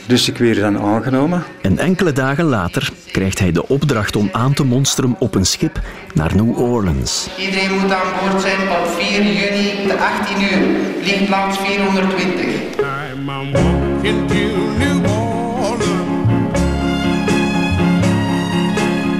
Dus 0.07 0.29
ik 0.29 0.39
werd 0.39 0.61
dan 0.61 0.79
aangenomen. 0.79 1.43
En 1.63 1.79
enkele 1.79 2.13
dagen 2.13 2.45
later 2.45 2.91
krijgt 3.13 3.39
hij 3.39 3.53
de 3.53 3.69
opdracht 3.69 4.17
om 4.17 4.29
aan 4.33 4.55
te 4.55 4.65
monsteren 4.65 5.17
op 5.19 5.35
een 5.35 5.47
schip 5.47 5.81
naar 6.15 6.37
New 6.37 6.59
Orleans. 6.59 7.29
Iedereen 7.39 7.81
moet 7.81 7.93
aan 7.93 8.07
boord 8.21 8.43
zijn 8.43 8.61
op 8.61 8.87
4 8.99 9.23
juni 9.23 9.89
te 9.89 9.97
18 9.99 10.43
uur. 10.43 10.77
Lichtplaats 11.03 11.59
420. 11.59 12.45
I'm 13.27 13.53
walking 13.53 14.29
to 14.29 14.37
New 14.79 15.11
Orleans. 15.61 16.61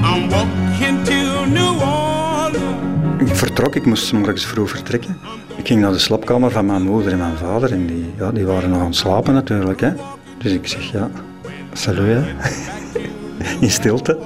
I'm 0.03 0.29
walking 0.29 1.05
to 1.05 1.45
New 1.47 1.81
Orleans. 1.81 3.31
Ik 3.31 3.37
vertrok, 3.37 3.75
ik 3.75 3.87
moest 3.87 4.13
morgens 4.13 4.47
vroeg 4.47 4.71
vertrekken. 4.71 5.19
Ik 5.57 5.67
ging 5.67 5.81
naar 5.81 5.93
de 5.93 5.99
slaapkamer 5.99 6.51
van 6.51 6.67
mijn 6.67 6.83
moeder 6.83 7.13
en 7.13 7.19
mijn 7.19 7.37
vader 7.37 7.73
en 7.73 7.87
die, 7.87 8.13
ja, 8.19 8.31
die 8.31 8.45
waren 8.47 8.71
nog 8.71 8.81
aan 8.81 8.87
het 8.87 8.97
slapen 8.97 9.35
natuurlijk. 9.35 9.81
Hè. 9.81 9.93
Dus 10.45 10.53
ik 10.53 10.67
zeg 10.67 10.93
ja, 10.93 11.11
salut 11.73 12.25
hè. 12.25 12.25
in 13.61 13.71
stilte. 13.71 14.19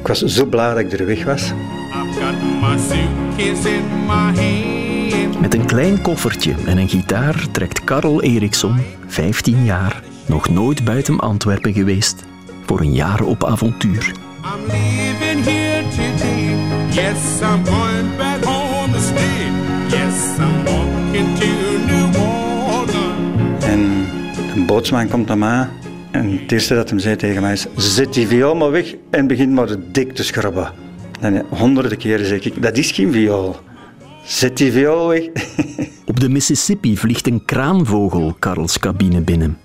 Ik 0.00 0.06
was 0.06 0.18
zo 0.18 0.44
blij 0.44 0.68
dat 0.68 0.78
ik 0.78 0.92
er 0.92 1.06
weg 1.06 1.24
was. 1.24 1.52
Met 5.40 5.54
een 5.54 5.66
klein 5.66 6.02
koffertje 6.02 6.54
en 6.66 6.78
een 6.78 6.88
gitaar 6.88 7.50
trekt 7.52 7.84
Karel 7.84 8.22
Eriksson, 8.22 8.76
15 9.06 9.64
jaar, 9.64 10.02
nog 10.26 10.48
nooit 10.48 10.84
buiten 10.84 11.18
Antwerpen 11.18 11.72
geweest, 11.72 12.24
voor 12.66 12.80
een 12.80 12.92
jaar 12.92 13.22
op 13.22 13.44
avontuur. 13.44 14.12
I'm 14.44 14.66
leaving 14.66 15.44
here 15.44 15.88
today. 15.88 16.54
Yes, 16.90 17.40
I'm 17.40 17.64
going 17.66 18.16
back 18.16 18.29
bootsman 24.70 25.08
komt 25.08 25.26
naar 25.26 25.38
mij 25.38 25.68
en 26.10 26.38
het 26.38 26.52
eerste 26.52 26.74
dat 26.74 26.90
hij 26.90 26.98
zei 26.98 27.16
tegen 27.16 27.42
mij 27.42 27.52
is 27.52 27.66
zet 27.76 28.14
die 28.14 28.26
viool 28.26 28.54
maar 28.54 28.70
weg 28.70 28.94
en 29.10 29.26
begin 29.26 29.54
maar 29.54 29.68
dik 29.92 30.12
te 30.14 30.24
schrobben. 30.24 30.72
En 31.20 31.46
honderden 31.48 31.98
keren 31.98 32.26
zeg 32.26 32.44
ik, 32.44 32.62
dat 32.62 32.76
is 32.76 32.90
geen 32.90 33.12
viool. 33.12 33.56
Zet 34.24 34.56
die 34.56 34.72
viool 34.72 35.08
weg. 35.08 35.22
Op 36.10 36.20
de 36.20 36.28
Mississippi 36.28 36.96
vliegt 36.96 37.26
een 37.26 37.44
kraanvogel 37.44 38.36
Karels 38.38 38.78
cabine 38.78 39.20
binnen. 39.20 39.58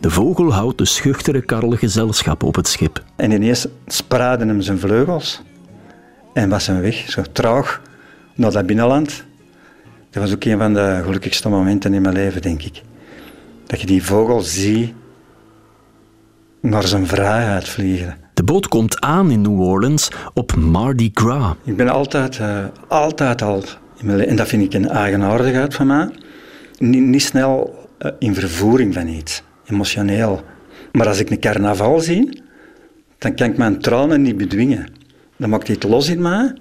De 0.00 0.10
vogel 0.10 0.52
houdt 0.52 0.78
de 0.78 0.84
schuchtere 0.84 1.42
Karel 1.42 1.70
gezelschap 1.76 2.42
op 2.42 2.54
het 2.54 2.68
schip. 2.68 3.04
En 3.16 3.30
ineens 3.30 3.66
spraadden 3.86 4.48
hem 4.48 4.60
zijn 4.60 4.78
vleugels 4.78 5.42
en 6.32 6.48
was 6.48 6.66
hem 6.66 6.80
weg, 6.80 7.10
zo 7.10 7.22
traag, 7.32 7.82
naar 8.34 8.52
dat 8.52 8.66
binnenland. 8.66 9.24
Dat 10.10 10.22
was 10.22 10.34
ook 10.34 10.44
een 10.44 10.58
van 10.58 10.74
de 10.74 11.00
gelukkigste 11.04 11.48
momenten 11.48 11.94
in 11.94 12.02
mijn 12.02 12.14
leven, 12.14 12.42
denk 12.42 12.62
ik. 12.62 12.82
Dat 13.70 13.80
je 13.80 13.86
die 13.86 14.04
vogel 14.04 14.40
ziet 14.40 14.92
naar 16.60 16.86
zijn 16.86 17.06
vrijheid 17.06 17.68
vliegen. 17.68 18.16
De 18.34 18.42
boot 18.42 18.68
komt 18.68 19.00
aan 19.00 19.30
in 19.30 19.40
New 19.40 19.60
Orleans 19.60 20.10
op 20.34 20.56
Mardi 20.56 21.10
Gras. 21.14 21.54
Ik 21.64 21.76
ben 21.76 21.88
altijd, 21.88 22.38
eh, 22.38 22.64
altijd 22.88 23.42
al, 23.42 23.62
en 24.06 24.36
dat 24.36 24.48
vind 24.48 24.62
ik 24.62 24.74
een 24.74 24.88
eigenaardigheid 24.88 25.74
van 25.74 25.86
mij, 25.86 26.10
niet, 26.78 27.02
niet 27.02 27.22
snel 27.22 27.88
eh, 27.98 28.10
in 28.18 28.34
vervoering 28.34 28.94
van 28.94 29.08
iets, 29.08 29.42
emotioneel. 29.66 30.42
Maar 30.92 31.08
als 31.08 31.18
ik 31.18 31.30
een 31.30 31.40
carnaval 31.40 32.00
zie, 32.00 32.42
dan 33.18 33.34
kan 33.34 33.50
ik 33.50 33.56
mijn 33.56 33.78
tranen 33.78 34.22
niet 34.22 34.36
bedwingen. 34.36 34.86
Dan 35.36 35.50
maakt 35.50 35.68
iets 35.68 35.86
los 35.86 36.08
in 36.08 36.22
mij. 36.22 36.54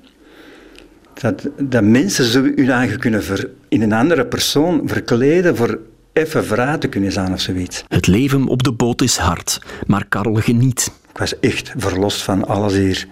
Dat, 1.13 1.49
dat 1.57 1.83
mensen 1.83 2.25
zo 2.25 2.41
hun 2.41 2.69
eigen 2.69 2.99
kunnen 2.99 3.23
ver, 3.23 3.49
in 3.67 3.81
een 3.81 3.93
andere 3.93 4.25
persoon 4.25 4.81
verkleden 4.85 5.55
voor 5.55 5.79
even 6.19 6.79
te 6.79 6.87
kunnen 6.87 7.11
zijn 7.11 7.33
of 7.33 7.41
zoiets. 7.41 7.83
Het 7.87 8.07
leven 8.07 8.47
op 8.47 8.63
de 8.63 8.71
boot 8.71 9.01
is 9.01 9.17
hard, 9.17 9.61
maar 9.87 10.05
Karel 10.05 10.35
geniet. 10.35 10.91
Ik 11.11 11.17
was 11.17 11.39
echt 11.39 11.73
verlost 11.77 12.21
van 12.21 12.47
alles 12.47 12.73
hier 12.73 13.07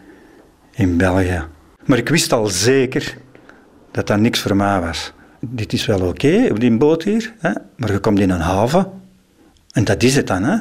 in 0.73 0.97
België. 0.97 1.43
Maar 1.85 1.97
ik 1.97 2.09
wist 2.09 2.33
al 2.33 2.47
zeker 2.47 3.17
dat 3.91 4.07
dat 4.07 4.19
niks 4.19 4.39
voor 4.39 4.55
mij 4.55 4.81
was. 4.81 5.13
Dit 5.39 5.73
is 5.73 5.85
wel 5.85 6.01
oké 6.01 6.47
op 6.51 6.59
die 6.59 6.77
boot 6.77 7.03
hier, 7.03 7.33
hè? 7.39 7.51
maar 7.75 7.91
je 7.91 7.99
komt 7.99 8.19
in 8.19 8.29
een 8.29 8.39
haven 8.39 8.91
en 9.71 9.83
dat 9.83 10.03
is 10.03 10.15
het 10.15 10.27
dan. 10.27 10.43
Hè? 10.43 10.57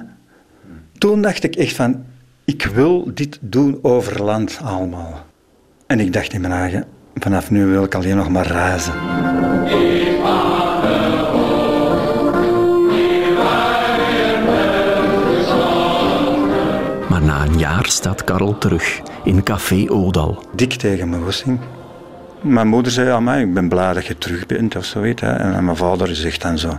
Toen 0.99 1.23
dacht 1.23 1.45
ik 1.45 1.57
echt 1.57 1.75
van, 1.75 2.05
ik 2.45 2.65
wil 2.65 3.11
dit 3.15 3.39
doen 3.41 3.79
over 3.83 4.23
land 4.23 4.59
allemaal. 4.63 5.27
En 5.87 6.01
ik 6.01 6.13
dacht 6.13 6.33
in 6.33 6.41
mijn 6.41 6.53
eigen, 6.53 6.85
vanaf 7.15 7.51
nu 7.51 7.67
wil 7.67 7.85
ik 7.85 7.95
alleen 7.95 8.17
nog 8.17 8.29
maar 8.29 8.47
reizen. 8.47 8.95
Staat 17.91 18.25
Karel 18.25 18.59
terug 18.59 19.01
in 19.25 19.43
Café 19.43 19.85
Odal. 19.89 20.45
dik 20.55 20.73
tegen 20.73 21.09
mijn 21.09 21.23
goesting. 21.23 21.59
Mijn 22.41 22.69
moeder 22.69 22.93
zei 22.93 23.09
aan 23.11 23.25
mij, 23.25 23.43
ik 23.43 23.55
ben 23.55 23.69
blij 23.69 23.93
dat 23.93 24.07
je 24.07 24.19
terug 24.19 24.47
bent 24.47 24.77
of 24.77 24.85
zoiets. 24.85 25.21
Hè. 25.21 25.33
En 25.33 25.65
mijn 25.65 25.77
vader 25.77 26.17
zegt 26.17 26.43
dan 26.43 26.59
zo, 26.59 26.79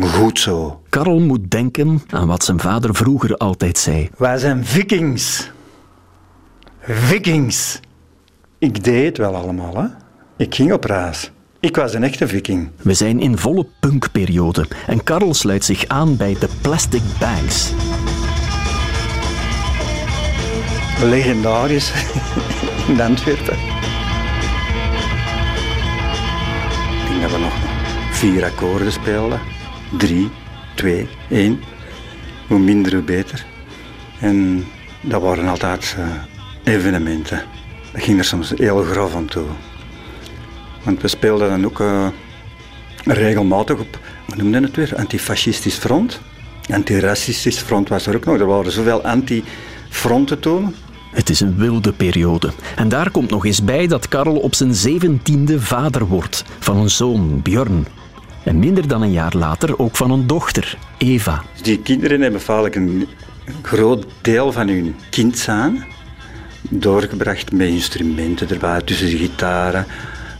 goed 0.00 0.38
zo. 0.38 0.80
Karel 0.88 1.20
moet 1.20 1.50
denken 1.50 2.02
aan 2.10 2.26
wat 2.26 2.44
zijn 2.44 2.60
vader 2.60 2.94
vroeger 2.94 3.36
altijd 3.36 3.78
zei. 3.78 4.10
Wij 4.16 4.38
zijn 4.38 4.64
vikings. 4.64 5.50
Vikings. 6.80 7.80
Ik 8.58 8.84
deed 8.84 9.06
het 9.06 9.18
wel 9.18 9.34
allemaal. 9.34 9.76
Hè. 9.76 9.86
Ik 10.36 10.54
ging 10.54 10.72
op 10.72 10.84
reis. 10.84 11.30
Ik 11.60 11.76
was 11.76 11.94
een 11.94 12.04
echte 12.04 12.28
viking. 12.28 12.70
We 12.82 12.94
zijn 12.94 13.20
in 13.20 13.38
volle 13.38 13.66
punkperiode 13.80 14.66
en 14.86 15.02
Karel 15.02 15.34
sluit 15.34 15.64
zich 15.64 15.86
aan 15.88 16.16
bij 16.16 16.36
de 16.40 16.48
Plastic 16.60 17.02
Bags. 17.18 17.72
Legendarisch 21.02 21.92
in 22.88 23.00
Antwerpen. 23.00 23.54
Ik 27.02 27.08
denk 27.08 27.22
dat 27.22 27.30
we 27.30 27.38
nog 27.38 27.54
vier 28.10 28.44
akkoorden 28.44 28.92
speelden. 28.92 29.40
Drie, 29.98 30.30
twee, 30.74 31.08
één. 31.30 31.62
Hoe 32.48 32.58
minder, 32.58 32.92
hoe 32.92 33.02
beter. 33.02 33.46
En 34.20 34.64
dat 35.00 35.22
waren 35.22 35.48
altijd 35.48 35.96
eh, 35.98 36.74
evenementen. 36.74 37.42
Dat 37.92 38.02
ging 38.02 38.18
er 38.18 38.24
soms 38.24 38.52
heel 38.56 38.82
grof 38.82 39.14
aan 39.14 39.26
toe. 39.26 39.46
Want 40.82 41.02
we 41.02 41.08
speelden 41.08 41.48
dan 41.48 41.64
ook 41.64 41.80
eh, 41.80 42.06
regelmatig 43.04 43.78
op, 43.78 43.98
hoe 44.26 44.36
noemde 44.36 44.60
het 44.60 44.76
weer? 44.76 44.96
Antifascistisch 44.96 45.76
front. 45.76 46.20
Antiracistisch 46.70 47.58
front 47.58 47.88
was 47.88 48.06
er 48.06 48.16
ook 48.16 48.24
nog. 48.24 48.38
Er 48.38 48.46
waren 48.46 48.72
zoveel 48.72 49.02
anti-fronten 49.02 50.40
toen. 50.40 50.74
Het 51.12 51.30
is 51.30 51.40
een 51.40 51.56
wilde 51.56 51.92
periode. 51.92 52.52
En 52.76 52.88
daar 52.88 53.10
komt 53.10 53.30
nog 53.30 53.46
eens 53.46 53.64
bij 53.64 53.86
dat 53.86 54.08
Karel 54.08 54.36
op 54.36 54.54
zijn 54.54 54.74
zeventiende 54.74 55.60
vader 55.60 56.06
wordt 56.06 56.44
van 56.58 56.76
een 56.76 56.90
zoon, 56.90 57.42
Björn. 57.42 57.86
En 58.44 58.58
minder 58.58 58.88
dan 58.88 59.02
een 59.02 59.12
jaar 59.12 59.36
later 59.36 59.78
ook 59.78 59.96
van 59.96 60.10
een 60.10 60.26
dochter, 60.26 60.78
Eva. 60.98 61.42
Dus 61.52 61.62
die 61.62 61.78
kinderen 61.78 62.20
hebben 62.20 62.40
vaak 62.40 62.74
een 62.74 63.08
groot 63.62 64.06
deel 64.20 64.52
van 64.52 64.68
hun 64.68 64.94
kind 65.10 65.38
zijn 65.38 65.84
doorgebracht 66.70 67.52
met 67.52 67.68
instrumenten 67.68 68.48
erbij, 68.48 68.80
tussen 68.80 69.10
de 69.10 69.16
gitaren, 69.16 69.86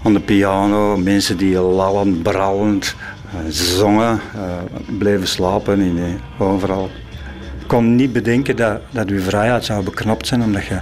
aan 0.03 0.13
de 0.13 0.21
piano, 0.21 0.97
mensen 0.97 1.37
die 1.37 1.59
lallend, 1.59 2.23
brallend 2.23 2.95
eh, 3.31 3.39
zongen, 3.49 4.21
eh, 4.35 4.79
bleven 4.99 5.29
slapen 5.29 5.81
in, 5.81 5.99
eh, 5.99 6.47
overal. 6.47 6.91
Ik 7.73 7.79
kon 7.79 7.97
niet 7.97 8.13
bedenken 8.13 8.57
dat, 8.57 8.81
dat 8.91 9.09
uw 9.09 9.21
vrijheid 9.21 9.65
zou 9.65 9.85
beknopt 9.85 10.27
zijn, 10.27 10.43
omdat 10.43 10.65
je, 10.65 10.81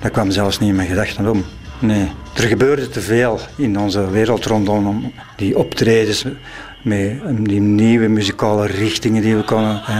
dat 0.00 0.10
kwam 0.10 0.30
zelfs 0.30 0.58
niet 0.58 0.68
in 0.68 0.76
mijn 0.76 0.88
gedachten 0.88 1.30
om. 1.30 1.44
Nee, 1.78 2.10
er 2.34 2.42
gebeurde 2.42 2.88
te 2.88 3.00
veel 3.00 3.40
in 3.56 3.78
onze 3.78 4.10
wereld 4.10 4.44
rondom 4.44 5.12
die 5.36 5.58
optredens 5.58 6.24
met 6.82 7.20
die 7.40 7.60
nieuwe 7.60 8.08
muzikale 8.08 8.66
richtingen 8.66 9.22
die 9.22 9.36
we 9.36 9.42
konden. 9.42 9.82
eh, 9.86 9.96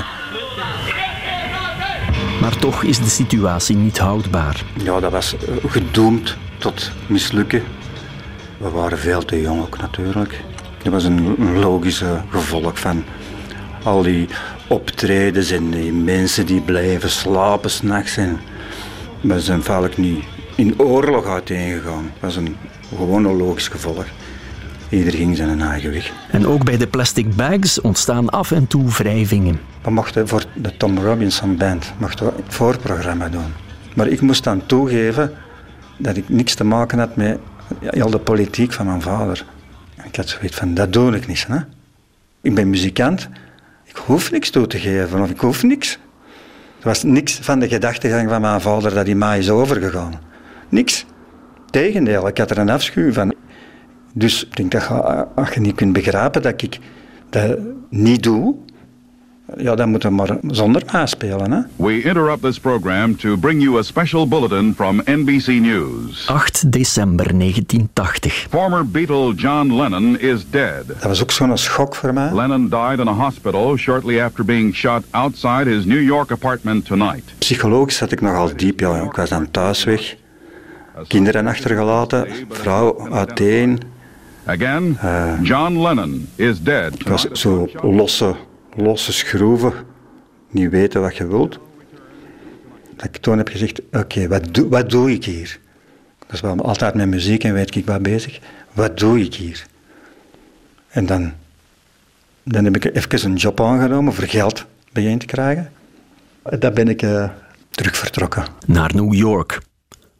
Maar 2.40 2.56
toch 2.56 2.82
is 2.82 2.98
de 2.98 3.08
situatie 3.08 3.76
niet 3.76 3.98
houdbaar. 3.98 4.62
Ja, 4.82 5.00
dat 5.00 5.12
was 5.12 5.36
eh, 5.36 5.70
gedoemd 5.70 6.36
tot 6.58 6.90
mislukken. 7.06 7.62
We 8.58 8.70
waren 8.70 8.98
veel 8.98 9.24
te 9.24 9.40
jong 9.40 9.60
ook 9.60 9.78
natuurlijk. 9.78 10.40
Dat 10.82 10.92
was 10.92 11.04
een 11.04 11.34
een 11.38 11.58
logische 11.58 12.20
gevolg 12.30 12.78
van 12.78 13.04
al 13.82 14.02
die 14.02 14.28
optredens 14.66 15.50
en 15.50 15.70
die 15.70 15.92
mensen 15.92 16.46
die 16.46 16.60
blijven 16.60 17.10
slapen 17.10 17.70
s'nachts. 17.70 18.16
En 18.16 18.38
we 19.20 19.40
zijn 19.40 19.62
vaak 19.62 19.96
niet 19.96 20.24
in 20.54 20.80
oorlog 20.80 21.26
uiteengegaan. 21.26 22.02
Dat 22.02 22.20
was 22.20 22.36
een 22.36 22.56
gewoon 22.96 23.24
een 23.24 23.36
logisch 23.36 23.68
gevolg. 23.68 24.04
Ieder 24.88 25.12
ging 25.12 25.36
zijn 25.36 25.60
eigen 25.60 25.90
weg. 25.90 26.12
En 26.30 26.46
ook 26.46 26.64
bij 26.64 26.76
de 26.76 26.86
Plastic 26.86 27.36
Bags 27.36 27.80
ontstaan 27.80 28.28
af 28.28 28.50
en 28.50 28.66
toe 28.66 28.88
wrijvingen. 28.88 29.60
We 29.82 29.90
mochten 29.90 30.28
voor 30.28 30.44
de 30.54 30.76
Tom 30.76 30.98
Robinson 30.98 31.56
Band 31.56 31.92
mochten 31.98 32.26
we 32.26 32.32
het 32.36 32.54
voorprogramma 32.54 33.28
doen. 33.28 33.52
Maar 33.94 34.08
ik 34.08 34.20
moest 34.20 34.44
dan 34.44 34.66
toegeven 34.66 35.32
dat 35.96 36.16
ik 36.16 36.28
niks 36.28 36.54
te 36.54 36.64
maken 36.64 36.98
had 36.98 37.16
met 37.16 37.38
heel 37.80 38.10
de 38.10 38.18
politiek 38.18 38.72
van 38.72 38.86
mijn 38.86 39.02
vader. 39.02 39.44
Ik 40.04 40.16
had 40.16 40.28
zoiets 40.28 40.56
van, 40.56 40.74
dat 40.74 40.92
doe 40.92 41.16
ik 41.16 41.26
niet. 41.26 41.46
Hè? 41.48 41.58
Ik 42.40 42.54
ben 42.54 42.70
muzikant, 42.70 43.28
ik 43.88 43.96
hoef 43.96 44.30
niks 44.30 44.50
toe 44.50 44.66
te 44.66 44.78
geven 44.78 45.20
of 45.20 45.30
ik 45.30 45.40
hoef 45.40 45.62
niks. 45.62 45.98
Er 46.78 46.84
was 46.84 47.02
niks 47.02 47.38
van 47.42 47.58
de 47.58 47.68
gedachtegang 47.68 48.28
van 48.28 48.40
mijn 48.40 48.60
vader 48.60 48.94
dat 48.94 49.06
hij 49.06 49.14
mij 49.14 49.38
is 49.38 49.50
overgegaan. 49.50 50.20
Niks. 50.68 51.06
Tegendeel, 51.70 52.28
ik 52.28 52.38
had 52.38 52.50
er 52.50 52.58
een 52.58 52.70
afschuw 52.70 53.12
van. 53.12 53.34
Dus 54.12 54.44
ik 54.44 54.56
denk 54.56 54.70
dat 54.70 54.88
als 55.34 55.50
je 55.50 55.60
niet 55.60 55.74
kunt 55.74 55.92
begrijpen 55.92 56.42
dat 56.42 56.62
ik 56.62 56.78
dat 57.28 57.58
niet 57.88 58.22
doe, 58.22 58.56
ja, 59.56 59.74
dan 59.74 59.88
moeten 59.90 60.08
we 60.08 60.14
maar 60.14 60.36
zonder 60.46 60.82
mij 60.92 61.06
spelen. 61.06 61.52
Hè? 61.52 61.60
We 61.76 62.02
interrupt 62.02 62.42
this 62.42 62.60
program 62.60 63.16
to 63.16 63.36
bring 63.36 63.62
you 63.62 63.78
a 63.78 63.82
special 63.82 64.28
bulletin 64.28 64.74
from 64.74 65.02
NBC 65.04 65.46
News. 65.46 66.26
8 66.26 66.72
december 66.72 67.38
1980. 67.38 68.46
Former 68.50 68.86
Beatle 68.86 69.34
John 69.34 69.72
Lennon 69.72 70.18
is 70.18 70.50
dead. 70.50 70.86
Dat 70.86 71.02
was 71.02 71.22
ook 71.22 71.30
zo'n 71.30 71.58
schok 71.58 71.94
voor 71.94 72.12
mij. 72.12 72.32
Lennon 72.32 72.68
died 72.68 72.98
in 72.98 73.08
a 73.08 73.12
hospital 73.12 73.76
shortly 73.76 74.20
after 74.20 74.44
being 74.44 74.74
shot 74.74 75.02
outside 75.10 75.64
his 75.70 75.84
New 75.84 76.02
York 76.02 76.30
apartment 76.30 76.84
tonight. 76.84 77.22
Psychologisch 77.38 77.96
zat 77.96 78.12
ik 78.12 78.20
nogal 78.20 78.50
diep. 78.56 78.80
Ja. 78.80 79.02
Ik 79.02 79.12
was 79.12 79.28
dan 79.28 79.50
thuis 79.50 79.84
weg. 79.84 80.16
Kinderen 81.06 81.46
achtergelaten, 81.46 82.26
vrouw 82.48 83.10
uiteen. 83.10 83.80
Again, 84.44 84.98
John 85.42 85.82
Lennon 85.82 86.28
is 86.34 86.60
dead 86.60 86.94
Ik 86.94 87.08
was 87.08 87.22
zo 87.32 87.68
losse, 87.82 88.34
losse 88.76 89.12
schroeven, 89.12 89.72
niet 90.50 90.70
weten 90.70 91.00
wat 91.00 91.16
je 91.16 91.26
wilt. 91.26 91.58
Dat 92.96 93.04
ik 93.04 93.16
toen 93.16 93.38
heb 93.38 93.48
gezegd, 93.48 93.80
oké, 93.92 94.28
wat, 94.28 94.54
doe, 94.54 94.68
wat 94.68 94.90
doe 94.90 95.12
ik 95.12 95.24
hier? 95.24 95.58
Dat 96.18 96.32
is 96.32 96.40
wel 96.40 96.60
altijd 96.60 96.94
met 96.94 97.08
muziek 97.08 97.44
en 97.44 97.52
weet 97.52 97.74
ik 97.74 97.86
wat 97.86 98.02
bezig. 98.02 98.40
Wat 98.72 98.98
doe 98.98 99.20
ik 99.20 99.34
hier? 99.34 99.66
En 100.88 101.06
dan, 101.06 101.32
dan 102.42 102.64
heb 102.64 102.76
ik 102.76 102.84
even 102.84 103.30
een 103.30 103.36
job 103.36 103.60
aangenomen 103.60 104.12
voor 104.12 104.24
geld 104.24 104.66
begin 104.92 105.18
te 105.18 105.26
krijgen. 105.26 105.72
Dan 106.58 106.74
ben 106.74 106.88
ik 106.88 107.02
eh, 107.02 107.30
terug 107.70 107.96
vertrokken. 107.96 108.44
Naar 108.66 108.94
New 108.94 109.14
York. 109.14 109.60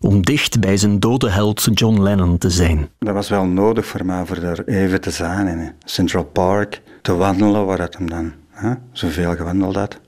Om 0.01 0.23
dicht 0.25 0.61
bij 0.61 0.77
zijn 0.77 1.01
dode 1.01 1.31
held 1.31 1.69
John 1.73 2.03
Lennon 2.03 2.39
te 2.39 2.51
zijn. 2.51 2.89
Dat 2.99 3.15
was 3.15 3.29
wel 3.29 3.45
nodig 3.45 3.87
voor 3.87 4.07
mij, 4.07 4.27
voor 4.27 4.41
daar 4.41 4.65
even 4.65 5.01
te 5.01 5.11
zijn 5.11 5.47
in 5.47 5.73
Central 5.85 6.25
Park, 6.25 6.83
te 7.09 7.15
wandelen, 7.15 7.67
waar 7.67 7.79
het 7.79 7.97
hem 7.97 8.11
dan 8.11 8.33
hè, 8.51 8.73
zoveel 8.93 9.37
gewandeld 9.37 9.75
had. 9.75 10.01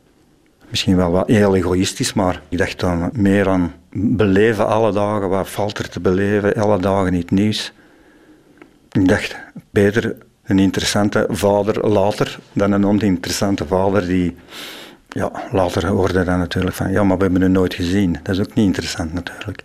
Misschien 0.69 0.97
wel 0.97 1.11
wat 1.11 1.28
heel 1.28 1.57
egoïstisch, 1.57 2.12
maar 2.12 2.42
ik 2.49 2.59
dacht 2.59 2.80
dan 2.80 3.11
meer 3.12 3.49
aan 3.49 3.73
beleven 3.92 4.66
alle 4.66 4.92
dagen, 4.92 5.28
wat 5.28 5.49
valt 5.49 5.78
er 5.78 5.88
te 5.88 6.00
beleven, 6.00 6.54
alle 6.54 6.80
dagen 6.80 7.14
iets 7.14 7.30
nieuws. 7.30 7.73
Ik 8.92 9.09
dacht, 9.09 9.37
beter 9.71 10.16
een 10.45 10.59
interessante 10.59 11.26
vader 11.28 11.88
later 11.88 12.38
dan 12.52 12.73
een 12.73 12.87
oninteressante 12.87 13.66
vader 13.66 14.07
die... 14.07 14.37
Ja, 15.09 15.30
later 15.52 15.87
hoorde 15.87 16.25
dan 16.25 16.38
natuurlijk 16.38 16.76
van, 16.76 16.90
ja, 16.90 17.04
maar 17.04 17.16
we 17.16 17.23
hebben 17.23 17.42
hem 17.42 17.52
nooit 17.52 17.75
gezien. 17.75 18.19
Dat 18.23 18.35
is 18.35 18.40
ook 18.40 18.54
niet 18.54 18.66
interessant 18.66 19.12
natuurlijk. 19.12 19.62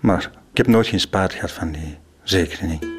Maar 0.00 0.30
ik 0.50 0.56
heb 0.56 0.66
nooit 0.66 0.86
geen 0.86 1.00
spijt 1.00 1.32
gehad 1.32 1.52
van 1.52 1.72
die, 1.72 1.98
zeker 2.22 2.66
niet. 2.66 2.97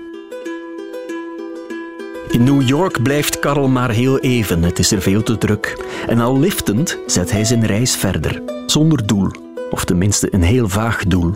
In 2.32 2.44
New 2.44 2.62
York 2.62 3.04
blijft 3.04 3.40
Karel 3.40 3.68
maar 3.68 3.90
heel 3.90 4.20
even, 4.20 4.64
het 4.64 4.80
is 4.80 4.92
er 4.92 5.02
veel 5.02 5.24
te 5.24 5.38
druk. 5.38 5.86
En 6.08 6.20
al 6.20 6.40
liftend 6.40 6.98
zet 7.06 7.32
hij 7.32 7.44
zijn 7.44 7.66
reis 7.66 7.96
verder, 7.96 8.42
zonder 8.66 9.08
doel. 9.08 9.32
Of 9.72 9.86
tenminste 9.86 10.34
een 10.34 10.42
heel 10.42 10.70
vaag 10.70 11.04
doel. 11.06 11.34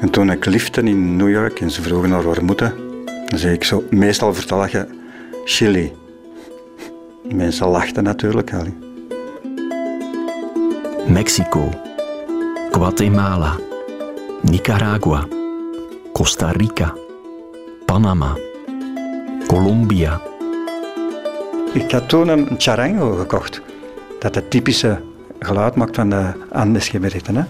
En 0.00 0.10
toen 0.10 0.30
ik 0.30 0.44
lifte 0.44 0.80
in 0.82 1.16
New 1.16 1.30
York 1.30 1.60
en 1.60 1.70
ze 1.70 1.82
vroegen 1.82 2.08
naar 2.08 2.22
waar 2.22 2.34
we 2.34 2.42
moeten, 2.42 2.74
dan 3.26 3.38
zei 3.38 3.54
ik 3.54 3.64
zo, 3.64 3.84
meestal 3.90 4.34
vertel 4.34 4.66
je 4.66 4.86
Chili. 5.44 5.92
Mensen 7.34 7.66
lachten 7.66 8.02
natuurlijk. 8.02 8.52
Allee. 8.54 8.74
Mexico, 11.06 11.70
Guatemala, 12.70 13.56
Nicaragua, 14.42 15.26
Costa 16.12 16.50
Rica, 16.50 16.94
Panama, 17.84 18.36
Colombia. 19.48 20.20
Ik 21.72 21.90
had 21.90 22.08
toen 22.08 22.28
een 22.28 22.48
charango 22.58 23.14
gekocht, 23.14 23.60
dat 24.18 24.34
het 24.34 24.50
typische 24.50 25.00
geluid 25.38 25.74
maakt 25.74 25.96
van 25.96 26.10
de 26.10 26.32
Andesgebergten. 26.52 27.36
hè. 27.36 27.42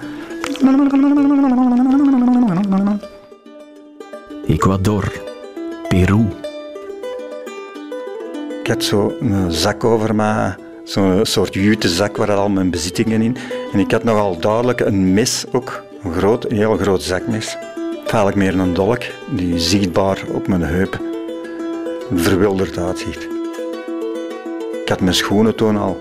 Ecuador, 4.46 5.12
Peru, 5.88 6.26
Ik 8.60 8.66
had 8.66 8.84
zo 8.84 9.12
een 9.20 9.52
zak 9.52 9.84
over 9.84 10.14
me, 10.14 10.54
zo'n 10.84 11.26
soort 11.26 11.54
jute 11.54 11.88
zak 11.88 12.16
waar 12.16 12.32
al 12.32 12.48
mijn 12.48 12.70
bezittingen 12.70 13.22
in. 13.22 13.36
En 13.72 13.78
ik 13.78 13.90
had 13.90 14.04
nogal 14.04 14.38
duidelijk 14.38 14.80
een 14.80 15.14
mes 15.14 15.44
ook, 15.52 15.82
een, 16.02 16.12
groot, 16.12 16.50
een 16.50 16.56
heel 16.56 16.76
groot 16.76 17.02
zakmes. 17.02 17.56
Eigenlijk 17.98 18.36
meer 18.36 18.58
een 18.58 18.74
dolk 18.74 19.02
die 19.30 19.58
zichtbaar 19.58 20.22
op 20.32 20.48
mijn 20.48 20.62
heup 20.62 21.07
verwilderd 22.14 22.78
uitziet. 22.78 23.28
Ik 24.82 24.88
had 24.88 25.00
mijn 25.00 25.14
schoenen 25.14 25.54
toen 25.54 25.76
al 25.76 26.00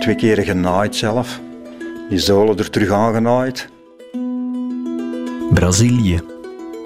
twee 0.00 0.14
keer 0.14 0.42
genaaid 0.42 0.96
zelf. 0.96 1.40
Die 2.08 2.18
zolen 2.18 2.58
er 2.58 2.70
terug 2.70 2.90
aangenaaid. 2.90 3.68
Brazilië, 5.54 6.20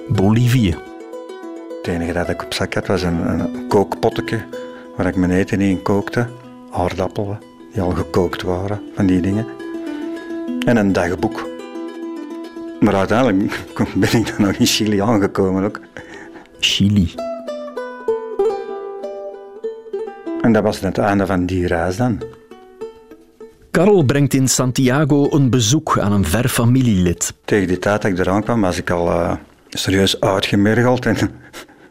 Bolivie, 0.08 0.74
Het 1.76 1.86
enige 1.86 2.12
dat 2.12 2.28
ik 2.28 2.42
op 2.42 2.54
zak 2.54 2.74
had 2.74 2.86
was 2.86 3.02
een, 3.02 3.28
een 3.28 3.68
kookpotteke 3.68 4.40
waar 4.96 5.06
ik 5.06 5.16
mijn 5.16 5.30
eten 5.30 5.60
in 5.60 5.82
kookte. 5.82 6.26
Aardappelen 6.70 7.38
die 7.72 7.82
al 7.82 7.90
gekookt 7.90 8.42
waren, 8.42 8.80
van 8.94 9.06
die 9.06 9.20
dingen. 9.20 9.46
En 10.66 10.76
een 10.76 10.92
dagboek. 10.92 11.48
Maar 12.80 12.94
uiteindelijk 12.94 13.64
ben 13.94 14.12
ik 14.12 14.26
dan 14.26 14.46
nog 14.46 14.54
in 14.54 14.66
Chili 14.66 15.00
aangekomen 15.00 15.64
ook. 15.64 15.80
Chili. 16.60 17.14
En 20.50 20.56
dat 20.56 20.64
was 20.64 20.80
het 20.80 20.98
einde 20.98 21.26
van 21.26 21.46
die 21.46 21.66
reis 21.66 21.96
dan. 21.96 22.22
Karel 23.70 24.04
brengt 24.04 24.34
in 24.34 24.48
Santiago 24.48 25.28
een 25.30 25.50
bezoek 25.50 25.98
aan 25.98 26.12
een 26.12 26.24
ver 26.24 26.48
familielid. 26.48 27.34
Tegen 27.44 27.68
die 27.68 27.78
tijd 27.78 28.02
dat 28.02 28.10
ik 28.10 28.18
eraan 28.18 28.42
kwam, 28.42 28.60
was 28.60 28.78
ik 28.78 28.90
al 28.90 29.10
eh, 29.10 29.32
serieus 29.68 30.20
uitgemergeld. 30.20 31.06
En, 31.06 31.16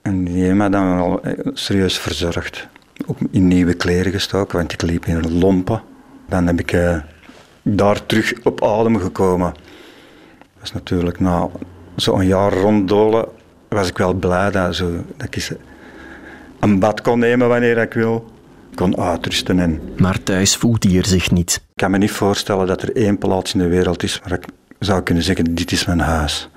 en 0.02 0.24
die 0.24 0.43
heeft 0.43 0.56
me 0.56 0.69
dan 0.69 0.98
al 0.98 1.22
eh, 1.22 1.34
serieus 1.54 1.98
verzorgd. 1.98 2.67
Ook 3.06 3.17
in 3.32 3.48
nieuwe 3.48 3.74
kleren 3.74 4.12
gestoken, 4.12 4.58
want 4.58 4.72
ik 4.72 4.82
liep 4.82 5.06
in 5.06 5.39
lompen. 5.39 5.82
Dan 6.28 6.48
heb 6.48 6.60
ik 6.60 6.72
eh, 6.72 6.98
daar 7.62 8.06
terug 8.06 8.34
op 8.43 8.63
adem 8.63 8.98
gekomen. 8.98 9.54
Dat 10.38 10.63
is 10.63 10.74
natuurlijk 10.74 11.19
na 11.19 11.50
zo'n 11.95 12.28
jaar 12.28 12.54
ronddolen, 12.54 13.26
was 13.69 13.89
ik 13.89 13.98
wel 13.98 14.13
blij 14.13 14.52
dat, 14.52 14.76
zo, 14.76 14.91
dat 15.17 15.36
ik 15.36 15.58
een 16.60 16.80
bad 16.80 17.02
kon 17.02 17.19
nemen 17.19 17.48
wanneer 17.48 17.78
ik 17.78 17.93
wil. 17.93 18.38
Kon 18.80 18.98
uitrusten 18.98 19.60
en 19.60 19.82
Maar 19.98 20.24
thuis 20.24 20.56
voelt 20.56 20.84
hij 20.84 20.98
er 20.98 21.06
zich 21.06 21.32
niet. 21.32 21.56
ik 21.56 21.76
kan 21.76 21.92
me 21.92 21.98
niet 21.98 22.12
voorstellen 22.12 22.68
dat 22.68 22.82
er 22.82 22.96
één 22.96 23.18
plaats 23.18 23.54
in 23.54 23.60
de 23.60 23.68
wereld 23.68 24.04
is 24.04 24.20
waar 24.24 24.32
ik 24.32 24.46
zou 24.80 25.02
kunnen 25.04 25.24
zeggen, 25.24 25.56
dit 25.56 25.72
is 25.72 25.86
mijn 25.86 26.00
huis. 26.00 26.50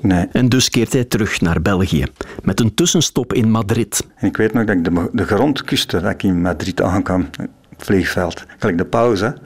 Nee. 0.00 0.28
En 0.32 0.48
dus 0.48 0.70
keert 0.70 0.92
hij 0.92 1.04
terug 1.04 1.40
naar 1.40 1.62
België, 1.62 2.04
met 2.42 2.60
een 2.60 2.74
tussenstop 2.74 3.32
in 3.32 3.50
Madrid. 3.50 4.06
En 4.14 4.26
ik 4.26 4.36
weet 4.36 4.52
nog 4.52 4.64
dat 4.64 4.76
ik 4.76 4.84
de, 4.84 5.08
de 5.12 5.24
grond 5.24 5.62
kuste 5.62 6.00
dat 6.00 6.10
ik 6.10 6.22
in 6.22 6.40
Madrid 6.40 6.82
aankwam, 6.82 7.28
het 7.36 7.50
vliegveld. 7.76 8.44
Gelijk 8.58 8.78
de 8.78 8.84
pauze, 8.84 9.36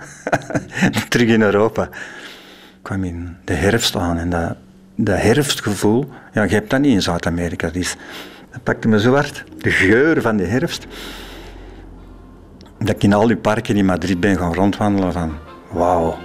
terug 1.09 1.29
in 1.29 1.43
Europa. 1.43 1.83
Ik 1.83 1.91
kwam 2.83 3.05
in 3.05 3.37
de 3.45 3.55
herfst 3.55 3.97
aan 3.97 4.19
en 4.19 4.31
dat, 4.31 4.57
dat 4.95 5.21
herfstgevoel, 5.21 6.09
ja, 6.33 6.43
je 6.43 6.55
hebt 6.55 6.71
dat 6.71 6.81
niet 6.81 6.93
in 6.93 7.03
Zuid-Amerika. 7.03 7.71
Dat 7.71 8.63
pakte 8.63 8.89
me 8.89 9.01
zo 9.01 9.15
hard. 9.15 9.45
De 9.59 9.71
geur 9.71 10.21
van 10.23 10.37
de 10.37 10.47
herfst. 10.47 10.87
Dat 12.85 12.89
ik 12.89 13.03
in 13.03 13.13
al 13.13 13.27
die 13.27 13.37
parken 13.37 13.77
in 13.77 13.85
Madrid 13.85 14.21
ben 14.21 14.37
gaan 14.37 14.55
rondwandelen 14.55 15.13
van, 15.13 15.33
wauw, 15.71 16.19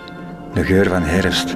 de 0.53 0.63
geur 0.63 0.89
van 0.89 1.01
herfst. 1.03 1.55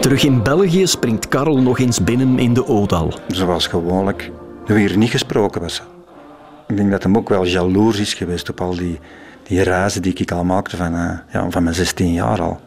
Terug 0.00 0.24
in 0.24 0.42
België 0.42 0.86
springt 0.86 1.28
Karel 1.28 1.62
nog 1.62 1.78
eens 1.78 2.04
binnen 2.04 2.38
in 2.38 2.54
de 2.54 2.66
Odal. 2.66 3.12
zoals 3.26 3.66
gewoonlijk, 3.66 4.30
er 4.66 4.74
weer 4.74 4.96
niet 4.96 5.10
gesproken 5.10 5.60
was. 5.60 5.82
Ik 6.66 6.76
denk 6.76 6.90
dat 6.90 7.02
hem 7.02 7.16
ook 7.16 7.28
wel 7.28 7.46
jaloers 7.46 7.98
is 7.98 8.14
geweest 8.14 8.48
op 8.48 8.60
al 8.60 8.76
die, 8.76 9.00
die 9.42 9.62
reizen 9.62 10.02
die 10.02 10.14
ik 10.14 10.30
al 10.32 10.44
maakte 10.44 10.76
van, 10.76 10.94
eh, 10.94 11.18
ja, 11.32 11.50
van 11.50 11.62
mijn 11.62 11.74
16 11.74 12.12
jaar 12.12 12.40
al. 12.40 12.60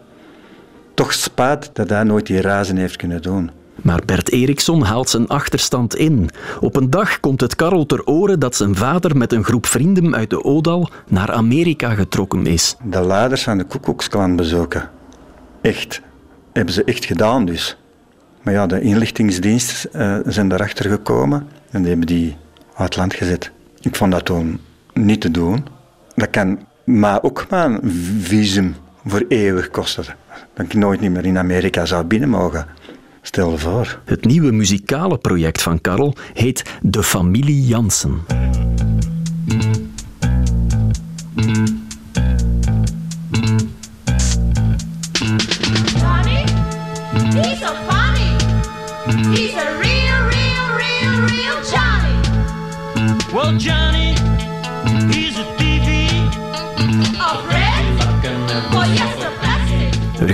Toch 1.01 1.13
spijt 1.13 1.69
dat 1.73 1.89
hij 1.89 2.03
nooit 2.03 2.25
die 2.25 2.41
reizen 2.41 2.77
heeft 2.77 2.95
kunnen 2.95 3.21
doen. 3.21 3.51
Maar 3.75 4.01
Bert 4.05 4.31
Eriksson 4.31 4.83
haalt 4.83 5.09
zijn 5.09 5.27
achterstand 5.27 5.95
in. 5.95 6.29
Op 6.59 6.75
een 6.75 6.89
dag 6.89 7.19
komt 7.19 7.41
het 7.41 7.55
Karel 7.55 7.85
ter 7.85 8.05
oren 8.05 8.39
dat 8.39 8.55
zijn 8.55 8.75
vader 8.75 9.17
met 9.17 9.33
een 9.33 9.43
groep 9.43 9.65
vrienden 9.65 10.15
uit 10.15 10.29
de 10.29 10.43
Odal 10.43 10.89
naar 11.07 11.31
Amerika 11.31 11.93
getrokken 11.93 12.45
is. 12.45 12.75
De 12.83 13.05
leiders 13.05 13.43
van 13.43 13.57
de 13.57 13.63
Koekoeksklan 13.63 14.35
bezoeken. 14.35 14.89
Echt. 15.61 16.01
Hebben 16.53 16.73
ze 16.73 16.83
echt 16.83 17.05
gedaan 17.05 17.45
dus. 17.45 17.77
Maar 18.41 18.53
ja, 18.53 18.65
de 18.65 18.81
inlichtingsdiensten 18.81 19.89
uh, 20.01 20.31
zijn 20.31 20.47
daarachter 20.47 20.89
gekomen 20.89 21.47
en 21.69 21.79
die 21.79 21.89
hebben 21.89 22.07
die 22.07 22.37
uit 22.67 22.87
het 22.87 22.95
land 22.95 23.13
gezet. 23.13 23.51
Ik 23.79 23.95
vond 23.95 24.11
dat 24.11 24.25
toen 24.25 24.59
niet 24.93 25.21
te 25.21 25.31
doen. 25.31 25.65
Dat 26.15 26.29
kan 26.29 26.59
maar 26.83 27.23
ook 27.23 27.45
maar 27.49 27.65
een 27.65 27.91
visum 28.21 28.75
voor 29.05 29.25
eeuwig 29.27 29.69
kosten. 29.69 30.05
Dat 30.53 30.65
ik 30.65 30.73
nooit 30.73 30.99
niet 30.99 31.11
meer 31.11 31.25
in 31.25 31.37
Amerika 31.37 31.85
zou 31.85 32.03
binnen 32.03 32.29
mogen. 32.29 32.65
Stel 33.21 33.51
je 33.51 33.57
voor. 33.57 33.99
Het 34.05 34.25
nieuwe 34.25 34.51
muzikale 34.51 35.17
project 35.17 35.61
van 35.61 35.81
Karel 35.81 36.15
heet 36.33 36.63
De 36.81 37.03
Familie 37.03 37.65
Jansen. 37.65 38.21
Johnny, 45.99 46.43
he's 47.33 47.59
so 47.59 47.73
funny. 47.87 48.31
He's 49.35 49.55
a 49.55 49.77
real, 49.79 50.17
real, 50.33 50.65
real, 50.77 51.15
real 51.27 51.57
Johnny. 51.71 52.15
Well, 53.33 53.57
Johnny, 53.57 54.00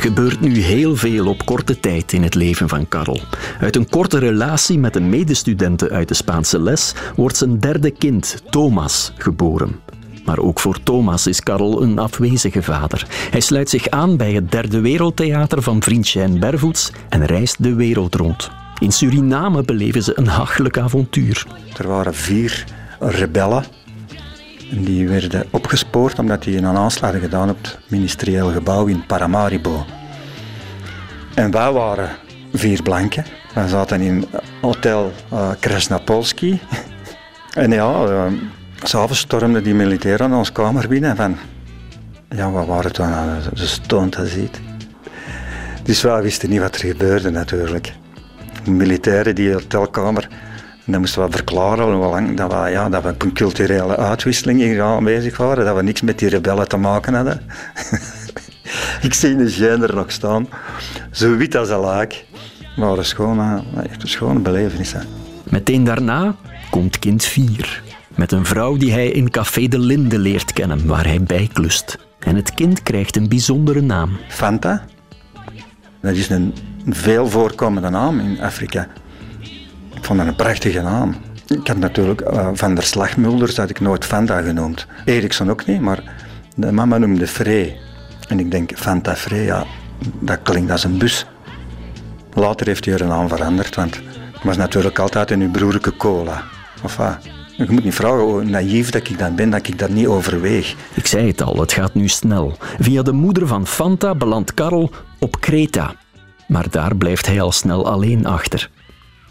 gebeurt 0.08 0.40
nu 0.40 0.58
heel 0.58 0.96
veel 0.96 1.28
op 1.28 1.46
korte 1.46 1.80
tijd 1.80 2.14
in 2.14 2.24
het 2.24 2.36
leven 2.36 2.70
van 2.70 2.88
Karel. 2.88 3.20
Uit 3.60 3.76
een 3.76 3.90
korte 3.90 4.20
relatie 4.20 4.80
met 4.80 4.96
een 4.96 5.10
medestudente 5.10 5.90
uit 5.90 6.08
de 6.08 6.14
Spaanse 6.14 6.60
les 6.60 6.94
wordt 7.16 7.38
zijn 7.38 7.60
derde 7.60 7.92
kind, 7.92 8.42
Thomas, 8.50 9.12
geboren. 9.18 9.80
Maar 10.26 10.40
ook 10.40 10.60
voor 10.60 10.84
Thomas 10.84 11.28
is 11.28 11.42
Karel 11.42 11.82
een 11.82 12.00
afwezige 12.00 12.64
vader. 12.64 13.08
Hij 13.30 13.40
sluit 13.40 13.70
zich 13.70 13.90
aan 13.90 14.18
bij 14.18 14.34
het 14.34 14.52
Derde 14.52 14.80
Wereldtheater 14.80 15.62
van 15.62 15.84
vriend 15.84 16.06
Shijn 16.06 16.40
Bervoets 16.40 16.92
en 17.10 17.26
reist 17.26 17.64
de 17.64 17.74
wereld 17.74 18.16
rond. 18.16 18.50
In 18.80 18.92
Suriname 18.92 19.64
beleven 19.64 20.04
ze 20.04 20.18
een 20.18 20.28
hachelijk 20.28 20.78
avontuur. 20.78 21.46
Er 21.78 21.88
waren 21.88 22.16
vier 22.16 22.66
rebellen. 23.00 23.64
Die 24.72 25.08
werden 25.08 25.46
opgespoord 25.52 26.20
omdat 26.20 26.44
die 26.44 26.58
een 26.58 26.66
aanslag 26.66 27.12
hadden 27.12 27.30
gedaan 27.30 27.50
op 27.50 27.58
het 27.62 27.80
ministerieel 27.88 28.52
gebouw 28.52 28.86
in 28.86 29.06
Paramaribo. 29.06 29.86
En 31.34 31.52
wij 31.52 31.72
waren 31.72 32.10
vier 32.54 32.82
blanken. 32.82 33.26
We 33.54 33.68
zaten 33.68 34.02
in 34.02 34.26
hotel 34.62 35.12
uh, 35.34 35.50
Kresnapolski. 35.60 36.60
en 37.54 37.72
ja, 37.72 38.06
uh, 38.08 38.24
s'avonds 38.84 39.20
stormden 39.20 39.64
die 39.64 39.74
militairen 39.74 40.26
aan 40.26 40.38
ons 40.38 40.52
kamer 40.52 40.88
binnen. 40.88 41.16
Van, 41.16 41.38
ja, 42.30 42.52
wat 42.52 42.66
waren 42.66 42.86
het 42.86 42.96
dan? 42.96 43.12
Ze 43.54 43.68
stond 43.68 44.16
dat 44.16 44.28
ziet. 44.28 44.60
Dus 45.84 46.02
wij 46.02 46.22
wisten 46.22 46.50
niet 46.50 46.60
wat 46.60 46.76
er 46.76 46.88
gebeurde 46.88 47.30
natuurlijk. 47.30 47.94
De 48.64 48.72
militairen 48.72 49.36
die 49.36 49.54
hotelkamer 49.54 50.28
en 50.88 50.94
dan 50.94 51.02
moesten 51.02 51.26
we 51.26 51.32
verklaren 51.32 51.94
hoe 51.94 52.06
lang 52.06 52.38
dat 52.38 52.54
we, 52.54 52.70
ja, 52.70 52.90
dat 52.90 53.04
we 53.04 53.10
op 53.10 53.22
een 53.22 53.34
culturele 53.34 53.98
uitwisseling 53.98 54.60
hier 54.60 54.82
aanwezig 54.82 55.38
waren, 55.38 55.66
dat 55.66 55.76
we 55.76 55.84
niks 55.84 56.02
met 56.02 56.20
die 56.20 56.30
rebellen 56.30 56.68
te 56.68 56.78
maken 56.78 57.14
hadden. 57.14 57.42
ik 59.08 59.14
zie 59.14 59.36
de 59.36 59.50
gender 59.50 59.96
nog 59.96 60.12
staan, 60.12 60.48
zo 61.12 61.36
wit 61.36 61.56
als 61.56 61.70
een 61.70 61.80
laak. 61.80 62.26
Maar 62.76 62.98
een 62.98 63.06
schone, 63.06 63.64
echt 63.90 64.02
een 64.02 64.08
schone 64.08 64.40
belevenis. 64.40 64.94
Hè. 64.94 65.00
Meteen 65.44 65.84
daarna 65.84 66.36
komt 66.70 67.00
kind 67.00 67.26
4. 67.26 67.84
Met 68.16 68.32
een 68.32 68.46
vrouw 68.46 68.78
die 68.78 68.92
hij 68.92 69.08
in 69.08 69.30
Café 69.30 69.68
de 69.68 69.80
Linde 69.80 70.20
leert 70.20 70.54
kennen, 70.54 70.88
waar 70.88 71.06
hij 71.06 71.24
bijklust. 71.24 71.98
En 72.20 72.36
het 72.36 72.54
kind 72.54 72.84
krijgt 72.84 73.16
een 73.16 73.30
bijzondere 73.30 73.82
naam. 73.82 74.18
Fanta. 74.28 74.86
Dat 76.02 76.16
is 76.16 76.30
een 76.30 76.54
veel 76.90 77.28
voorkomende 77.28 77.90
naam 77.90 78.20
in 78.20 78.42
Afrika. 78.42 78.88
Ik 79.98 80.04
vond 80.04 80.20
dat 80.20 80.28
een 80.28 80.36
prachtige 80.36 80.82
naam. 80.82 81.16
Ik 81.48 81.68
had 81.68 81.78
natuurlijk 81.78 82.22
uh, 82.22 82.50
Van 82.54 82.76
der 82.76 82.84
Slagmulders 82.84 83.58
had 83.58 83.70
ik 83.70 83.80
nooit 83.80 84.06
Fanta 84.06 84.42
genoemd. 84.42 84.86
Eriksson 85.06 85.50
ook 85.50 85.66
niet, 85.66 85.82
maar 85.82 86.04
de 86.56 86.72
mama 86.72 86.98
noemde 86.98 87.28
Frey. 87.28 87.78
En 88.28 88.40
ik 88.40 88.52
denk, 88.52 88.72
Fanta 88.76 89.16
Frey, 89.16 89.44
ja, 89.44 89.66
dat 90.20 90.40
klinkt 90.44 90.72
als 90.72 90.84
een 90.84 90.98
bus. 90.98 91.26
Later 92.34 92.68
heeft 92.68 92.86
hij 92.86 92.94
haar 92.98 93.08
naam 93.08 93.28
veranderd, 93.28 93.76
want 93.76 93.96
het 94.34 94.44
was 94.44 94.58
natuurlijk 94.58 95.00
altijd 95.00 95.32
een 95.32 95.52
broerlijke 95.52 95.98
cola. 95.98 96.44
Of 96.84 96.98
wat? 96.98 97.18
Je 97.58 97.66
moet 97.70 97.84
niet 97.84 97.96
vragen 97.96 98.20
hoe 98.20 98.44
naïef 98.44 98.90
dat 98.90 99.10
ik 99.10 99.20
dan 99.20 99.36
ben, 99.36 99.50
dat 99.50 99.68
ik 99.68 99.80
dat 99.80 99.90
niet 99.90 100.08
overweeg. 100.08 100.76
Ik 100.94 101.08
zei 101.08 101.28
het 101.28 101.42
al, 101.42 101.60
het 101.60 101.74
gaat 101.74 101.94
nu 101.94 102.08
snel. 102.08 102.58
Via 102.80 103.02
de 103.02 103.12
moeder 103.12 103.48
van 103.48 103.68
Fanta 103.68 104.16
belandt 104.16 104.54
Karel 104.54 104.92
op 105.20 105.40
Kreta. 105.40 105.96
Maar 106.48 106.70
daar 106.70 106.96
blijft 106.96 107.26
hij 107.26 107.42
al 107.42 107.52
snel 107.52 107.90
alleen 107.90 108.26
achter. 108.26 108.70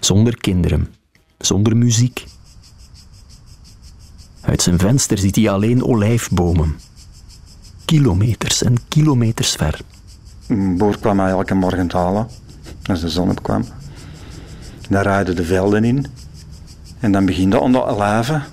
Zonder 0.07 0.37
kinderen, 0.37 0.95
zonder 1.39 1.77
muziek. 1.77 2.25
Uit 4.41 4.63
zijn 4.63 4.79
venster 4.79 5.19
ziet 5.19 5.37
hij 5.37 5.51
alleen 5.51 5.85
olijfbomen. 5.85 6.79
Kilometers 7.85 8.63
en 8.63 8.75
kilometers 8.89 9.53
ver. 9.53 9.81
Een 10.47 10.79
boer 10.79 10.99
kwam 10.99 11.17
mij 11.17 11.31
elke 11.31 11.55
morgen 11.55 11.91
halen, 11.93 12.29
als 12.87 13.01
de 13.01 13.09
zon 13.09 13.31
opkwam. 13.31 13.65
Daar 14.89 15.03
rijden 15.03 15.37
de 15.37 15.45
velden 15.45 15.85
in. 15.85 16.07
En 17.01 17.13
dan 17.13 17.27
begint 17.27 17.53
de 17.53 17.61
onder 17.61 17.87
olijven. 17.87 18.45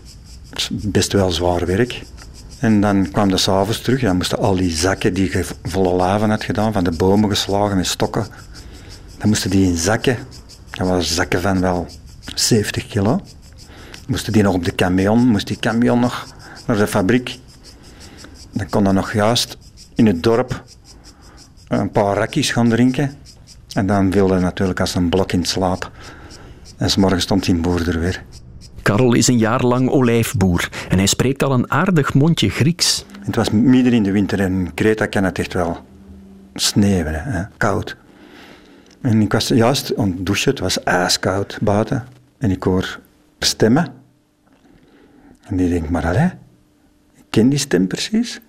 Dat 0.50 0.60
is 0.60 0.70
best 0.72 1.14
wel 1.14 1.32
zwaar 1.32 1.66
werk. 1.66 2.04
En 2.60 2.82
dan 2.82 3.12
kwam 3.12 3.30
de 3.30 3.38
s'avonds 3.38 3.82
terug. 3.82 4.02
Dan 4.02 4.16
moesten 4.16 4.38
al 4.38 4.56
die 4.56 4.72
zakken 4.72 5.14
die 5.14 5.32
je 5.32 5.46
vol 5.64 5.92
olijven 5.92 6.30
had 6.30 6.44
gedaan, 6.44 6.74
van 6.74 6.84
de 6.84 6.92
bomen 6.92 7.30
geslagen 7.30 7.78
met 7.78 7.88
stokken, 7.88 8.28
dan 9.18 9.28
moesten 9.28 9.50
die 9.50 9.66
in 9.66 9.78
zakken 9.78 10.18
dat 10.74 10.88
waren 10.88 11.04
zakken 11.04 11.42
van 11.42 11.62
wel 11.62 11.88
70 12.36 12.88
kilo. 12.88 13.22
Moesten 14.08 14.34
die 14.34 14.44
nog 14.44 14.54
op 14.54 14.66
de 14.66 14.76
camion, 14.76 15.28
moest 15.28 15.48
die 15.48 15.60
camion 15.60 16.00
nog 16.00 16.28
naar 16.68 16.78
de 16.78 16.88
fabriek. 16.88 17.40
Dan 18.52 18.70
kon 18.70 18.84
dan 18.84 18.94
nog 18.94 19.14
juist 19.14 19.58
in 19.96 20.06
het 20.06 20.24
dorp 20.24 20.64
een 21.68 21.92
paar 21.92 22.16
rakjes 22.16 22.52
gaan 22.52 22.70
drinken. 22.70 23.16
En 23.74 23.86
dan 23.86 24.12
wilde 24.12 24.40
natuurlijk 24.40 24.80
als 24.80 24.96
een 24.96 25.10
blok 25.10 25.32
in 25.32 25.46
slaap. 25.46 25.92
En 26.78 26.90
s'morgen 26.90 27.22
stond 27.22 27.46
die 27.46 27.56
boer 27.56 27.90
er 27.90 28.00
weer. 28.00 28.24
Karel 28.82 29.14
is 29.14 29.28
een 29.28 29.38
jaar 29.38 29.64
lang 29.64 29.90
olijfboer 29.90 30.70
en 30.90 30.98
hij 30.98 31.08
spreekt 31.08 31.44
al 31.44 31.52
een 31.52 31.72
aardig 31.72 32.14
mondje 32.14 32.50
Grieks. 32.50 33.06
Het 33.20 33.36
was 33.36 33.50
midden 33.50 33.94
in 33.94 34.04
de 34.04 34.12
winter 34.12 34.40
en 34.40 34.54
in 34.54 34.74
Kreta 34.74 35.06
kan 35.06 35.24
het 35.24 35.40
echt 35.40 35.54
wel 35.54 35.78
sneeuwen, 36.54 37.24
hè? 37.24 37.44
koud. 37.58 37.98
En 39.04 39.22
ik 39.22 39.32
was 39.32 39.48
juist 39.48 39.98
aan 39.98 40.10
het 40.10 40.26
douchen, 40.26 40.52
het 40.52 40.60
was 40.60 40.84
ijskoud 40.84 41.58
buiten. 41.62 42.04
En 42.38 42.52
ik 42.52 42.64
hoor 42.64 43.00
stemmen. 43.40 43.88
En 45.42 45.56
die 45.56 45.70
denk 45.70 45.90
maar, 45.90 46.06
allee, 46.06 46.32
ik 47.16 47.24
ken 47.30 47.50
die 47.50 47.60
stem 47.60 47.88
precies. 47.88 48.42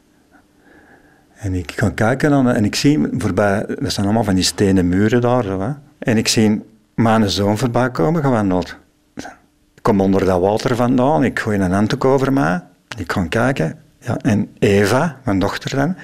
En 1.34 1.54
ik 1.54 1.72
ga 1.76 1.90
kijken 1.90 2.30
dan, 2.30 2.48
en 2.48 2.64
ik 2.64 2.74
zie 2.74 3.08
voorbij, 3.12 3.66
er 3.66 3.90
staan 3.90 4.04
allemaal 4.04 4.24
van 4.24 4.34
die 4.34 4.44
stenen 4.44 4.88
muren 4.88 5.20
daar. 5.20 5.44
Zo, 5.44 5.60
hè. 5.60 5.72
En 5.98 6.16
ik 6.16 6.28
zie 6.28 6.62
mijn 6.94 7.30
zoon 7.30 7.58
voorbij 7.58 7.90
komen 7.90 8.22
gewandeld. 8.22 8.76
Ik 9.74 9.82
kom 9.82 10.00
onder 10.00 10.24
dat 10.24 10.40
water 10.40 10.76
vandaan, 10.76 11.24
ik 11.24 11.38
gooi 11.38 11.58
een 11.58 11.72
handdoek 11.72 12.04
over 12.04 12.32
mij. 12.32 12.62
Ik 12.96 13.12
ga 13.12 13.26
kijken. 13.26 13.78
Ja, 13.98 14.16
en 14.16 14.48
Eva, 14.58 15.16
mijn 15.24 15.38
dochter 15.38 15.76
dan, 15.76 15.96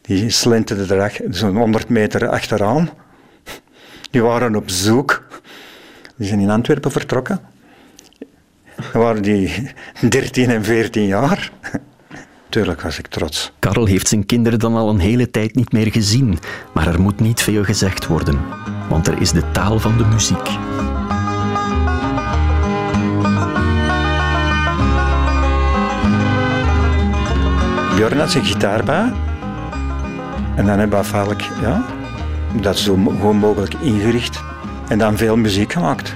die 0.00 0.30
slenterde 0.30 0.94
er 0.94 1.20
zo'n 1.30 1.56
100 1.56 1.88
meter 1.88 2.28
achteraan. 2.28 2.88
Die 4.14 4.22
waren 4.22 4.56
op 4.56 4.70
zoek. 4.70 5.22
Die 6.16 6.26
zijn 6.26 6.40
in 6.40 6.50
Antwerpen 6.50 6.90
vertrokken. 6.90 7.40
Dan 8.92 9.02
waren 9.02 9.22
die 9.22 9.70
13 10.08 10.50
en 10.50 10.64
14 10.64 11.06
jaar. 11.06 11.50
Tuurlijk 12.48 12.80
was 12.80 12.98
ik 12.98 13.06
trots. 13.06 13.52
Karel 13.58 13.86
heeft 13.86 14.08
zijn 14.08 14.26
kinderen 14.26 14.58
dan 14.58 14.74
al 14.74 14.88
een 14.88 14.98
hele 14.98 15.30
tijd 15.30 15.54
niet 15.54 15.72
meer 15.72 15.92
gezien. 15.92 16.38
Maar 16.74 16.86
er 16.86 17.00
moet 17.00 17.20
niet 17.20 17.42
veel 17.42 17.64
gezegd 17.64 18.06
worden. 18.06 18.40
Want 18.88 19.06
er 19.06 19.20
is 19.20 19.32
de 19.32 19.50
taal 19.50 19.78
van 19.78 19.96
de 19.96 20.04
muziek. 20.04 20.48
Björn 27.94 28.18
had 28.18 28.30
zijn 28.30 28.44
gitaar 28.44 28.84
bij. 28.84 29.12
En 30.56 30.66
dan 30.66 30.78
hebben 30.78 30.98
we 30.98 31.04
vaak, 31.04 31.40
ja, 31.60 32.03
dat 32.60 32.78
zo 32.78 32.94
gewoon 32.94 33.36
mogelijk 33.36 33.74
ingericht. 33.74 34.42
En 34.88 34.98
dan 34.98 35.16
veel 35.16 35.36
muziek 35.36 35.72
gemaakt. 35.72 36.14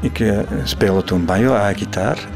Ik 0.00 0.18
uh, 0.18 0.38
speelde 0.64 1.04
toen 1.04 1.24
banjo 1.24 1.54
en 1.54 1.76
gitaar. 1.76 2.28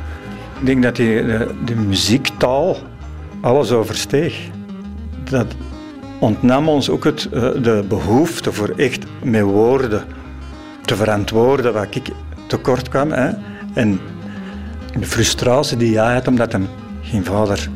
Ik 0.61 0.67
denk 0.67 0.83
dat 0.83 0.97
die, 0.97 1.27
de, 1.27 1.55
de 1.65 1.75
muziektaal 1.75 2.77
alles 3.41 3.73
oversteeg. 3.73 4.49
Dat 5.25 5.47
ontnam 6.19 6.69
ons 6.69 6.91
ook 6.91 7.05
het, 7.05 7.29
uh, 7.33 7.41
de 7.41 7.85
behoefte 7.89 8.53
voor 8.53 8.73
echt 8.77 9.05
met 9.23 9.43
woorden 9.43 10.05
te 10.85 10.97
verantwoorden 10.97 11.73
wat 11.73 11.95
ik 11.95 12.11
tekort 12.47 12.89
kwam. 12.89 13.11
Hè. 13.13 13.31
En 13.75 14.01
de 14.99 15.07
frustratie 15.07 15.77
die 15.77 15.99
hij 15.99 16.15
had 16.15 16.29
omdat 16.29 16.53
hij 16.53 16.63
geen 17.03 17.25
vader... 17.25 17.69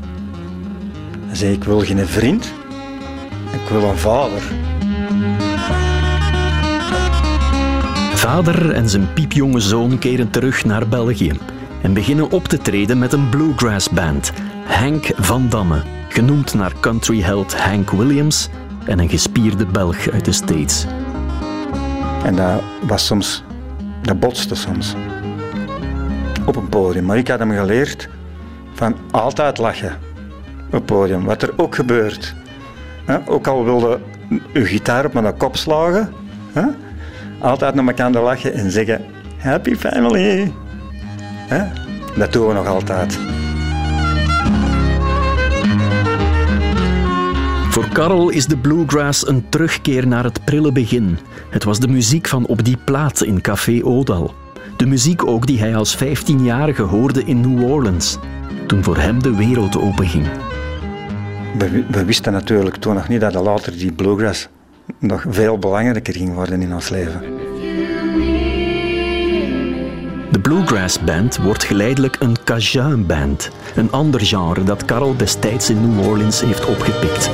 Zei, 1.32 1.52
ik 1.52 1.64
wil 1.64 1.80
geen 1.80 2.06
vriend, 2.06 2.52
ik 3.52 3.68
wil 3.70 3.82
een 3.82 3.96
vader. 3.96 4.42
Vader 8.24 8.72
en 8.72 8.88
zijn 8.88 9.12
piepjonge 9.12 9.60
zoon 9.60 9.98
keren 9.98 10.30
terug 10.30 10.64
naar 10.64 10.88
België 10.88 11.32
en 11.82 11.94
beginnen 11.94 12.30
op 12.30 12.44
te 12.44 12.58
treden 12.58 12.98
met 12.98 13.12
een 13.12 13.28
bluegrass 13.28 13.90
band, 13.90 14.32
Hank 14.66 15.12
van 15.16 15.48
Damme, 15.48 15.82
genoemd 16.08 16.54
naar 16.54 16.72
countryheld 16.80 17.58
Hank 17.60 17.90
Williams 17.90 18.48
en 18.84 18.98
een 18.98 19.08
gespierde 19.08 19.66
Belg 19.66 20.08
uit 20.08 20.24
de 20.24 20.32
States. 20.32 20.86
En 22.24 22.36
dat 22.36 22.62
was 22.86 23.06
soms, 23.06 23.42
dat 24.02 24.20
botste 24.20 24.54
soms. 24.54 24.94
Op 26.46 26.56
een 26.56 26.68
podium. 26.68 27.04
Maar 27.04 27.18
ik 27.18 27.28
had 27.28 27.38
hem 27.38 27.52
geleerd 27.52 28.08
van 28.72 28.96
altijd 29.10 29.58
lachen 29.58 29.98
op 30.72 30.86
podium. 30.86 31.24
Wat 31.24 31.42
er 31.42 31.52
ook 31.56 31.74
gebeurt. 31.74 32.34
Ook 33.26 33.46
al 33.46 33.64
wilde 33.64 34.00
uw 34.52 34.64
gitaar 34.64 35.04
op 35.04 35.12
mijn 35.12 35.36
kop 35.36 35.56
slagen. 35.56 36.12
Altijd 37.44 37.74
naar 37.74 37.86
elkaar 37.86 38.10
lachen 38.10 38.54
en 38.54 38.70
zeggen 38.70 39.04
Happy 39.38 39.74
family. 39.74 40.52
Hè? 41.48 41.64
Dat 42.16 42.32
doen 42.32 42.46
we 42.46 42.52
nog 42.52 42.66
altijd. 42.66 43.18
Voor 47.68 47.88
Karel 47.88 48.28
is 48.28 48.46
de 48.46 48.56
bluegrass 48.56 49.26
een 49.26 49.48
terugkeer 49.48 50.06
naar 50.06 50.24
het 50.24 50.44
prille 50.44 50.72
begin. 50.72 51.18
Het 51.50 51.64
was 51.64 51.78
de 51.78 51.88
muziek 51.88 52.28
van 52.28 52.46
op 52.46 52.64
die 52.64 52.76
plaat 52.84 53.22
in 53.22 53.40
Café 53.40 53.80
Odal. 53.82 54.34
De 54.76 54.86
muziek 54.86 55.26
ook 55.26 55.46
die 55.46 55.58
hij 55.58 55.76
als 55.76 55.96
15-jarige 56.04 56.82
hoorde 56.82 57.24
in 57.24 57.40
New 57.40 57.70
Orleans, 57.70 58.18
toen 58.66 58.84
voor 58.84 58.96
hem 58.96 59.22
de 59.22 59.34
wereld 59.34 59.78
openging. 59.78 60.26
We, 61.58 61.84
we 61.90 62.04
wisten 62.04 62.32
natuurlijk 62.32 62.76
toen 62.76 62.94
nog 62.94 63.08
niet 63.08 63.20
dat 63.20 63.34
later 63.34 63.72
die 63.72 63.92
bluegrass 63.92 64.48
nog 64.98 65.24
veel 65.28 65.58
belangrijker 65.58 66.14
ging 66.14 66.34
worden 66.34 66.62
in 66.62 66.74
ons 66.74 66.88
leven. 66.88 67.20
De 70.30 70.40
Bluegrass 70.40 71.00
Band 71.00 71.36
wordt 71.36 71.64
geleidelijk 71.64 72.16
een 72.20 72.36
Cajun 72.44 73.06
Band, 73.06 73.50
een 73.74 73.92
ander 73.92 74.20
genre 74.20 74.62
dat 74.62 74.84
Karel 74.84 75.16
destijds 75.16 75.70
in 75.70 75.80
New 75.80 76.06
Orleans 76.06 76.40
heeft 76.40 76.66
opgepikt. 76.66 77.30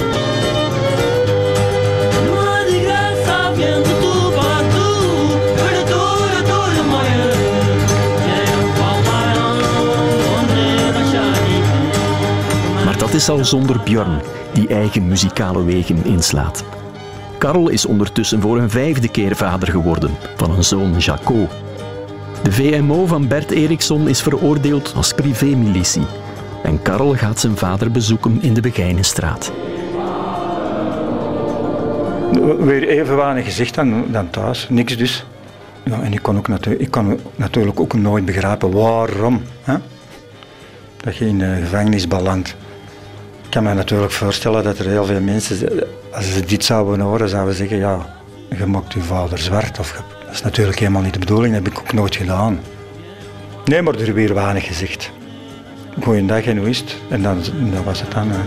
Maar 12.85 12.99
dat 12.99 13.15
is 13.15 13.29
al 13.29 13.45
zonder 13.45 13.81
Björn, 13.85 14.21
die 14.53 14.69
eigen 14.69 15.09
muzikale 15.09 15.65
wegen 15.65 16.05
inslaat. 16.05 16.65
Karel 17.41 17.69
is 17.69 17.87
ondertussen 17.87 18.41
voor 18.41 18.59
een 18.59 18.71
vijfde 18.71 19.09
keer 19.09 19.37
vader 19.37 19.69
geworden 19.69 20.11
van 20.37 20.51
een 20.51 20.65
zoon 20.65 20.99
Jaco. 20.99 21.49
De 22.43 22.53
VMO 22.53 23.07
van 23.07 23.29
Bert 23.29 23.51
Eriksson 23.51 24.09
is 24.09 24.23
veroordeeld 24.23 24.93
als 24.97 25.13
privémilitie. 25.13 26.07
En 26.63 26.83
Karel 26.83 27.15
gaat 27.15 27.41
zijn 27.41 27.57
vader 27.57 27.91
bezoeken 27.91 28.43
in 28.43 28.55
de 28.55 28.61
Begijnenstraat. 28.61 29.53
Weer 32.59 32.89
even 32.89 33.17
gezegd 33.43 33.75
dan, 33.75 34.05
dan 34.11 34.31
thuis, 34.31 34.67
niks 34.69 34.97
dus. 34.97 35.25
Ja, 35.85 36.01
en 36.03 36.13
ik 36.13 36.23
kon, 36.23 36.37
ook 36.37 36.49
ik 36.65 36.97
natuurlijk 37.37 37.81
ook 37.81 37.95
nooit 37.95 38.25
begrijpen 38.25 38.73
waarom 38.73 39.43
hè? 39.63 39.75
dat 40.97 41.17
je 41.17 41.27
in 41.27 41.39
de 41.39 41.59
gevangenis 41.61 42.09
belandt. 42.09 42.57
Ik 43.51 43.57
kan 43.57 43.65
me 43.65 43.75
natuurlijk 43.75 44.13
voorstellen 44.13 44.65
dat 44.65 44.79
er 44.79 44.87
heel 44.87 45.05
veel 45.05 45.21
mensen, 45.21 45.83
als 46.13 46.33
ze 46.33 46.45
dit 46.45 46.65
zouden 46.65 47.01
horen, 47.01 47.29
zouden 47.29 47.55
zeggen, 47.55 47.77
ja, 47.77 48.17
je 48.59 48.67
maakt 48.67 48.93
je 48.93 49.01
vader 49.01 49.39
zwart. 49.39 49.79
Of 49.79 49.91
je- 49.93 50.25
dat 50.27 50.35
is 50.35 50.43
natuurlijk 50.43 50.79
helemaal 50.79 51.03
niet 51.03 51.13
de 51.13 51.19
bedoeling, 51.19 51.55
dat 51.55 51.63
heb 51.65 51.73
ik 51.73 51.79
ook 51.79 51.93
nooit 51.93 52.17
gedaan. 52.17 52.61
Nee, 53.65 53.83
maar 53.83 53.95
er 53.95 54.15
weer 54.15 54.35
weinig 54.35 54.67
gezegd. 54.67 55.11
Goeiedag 56.03 56.45
en 56.45 56.57
hoe 56.59 56.69
is 56.69 56.79
het? 56.79 56.97
En 57.09 57.23
dan, 57.23 57.43
dat 57.73 57.85
was 57.85 58.01
het 58.01 58.11
dan. 58.13 58.29
hè. 58.31 58.39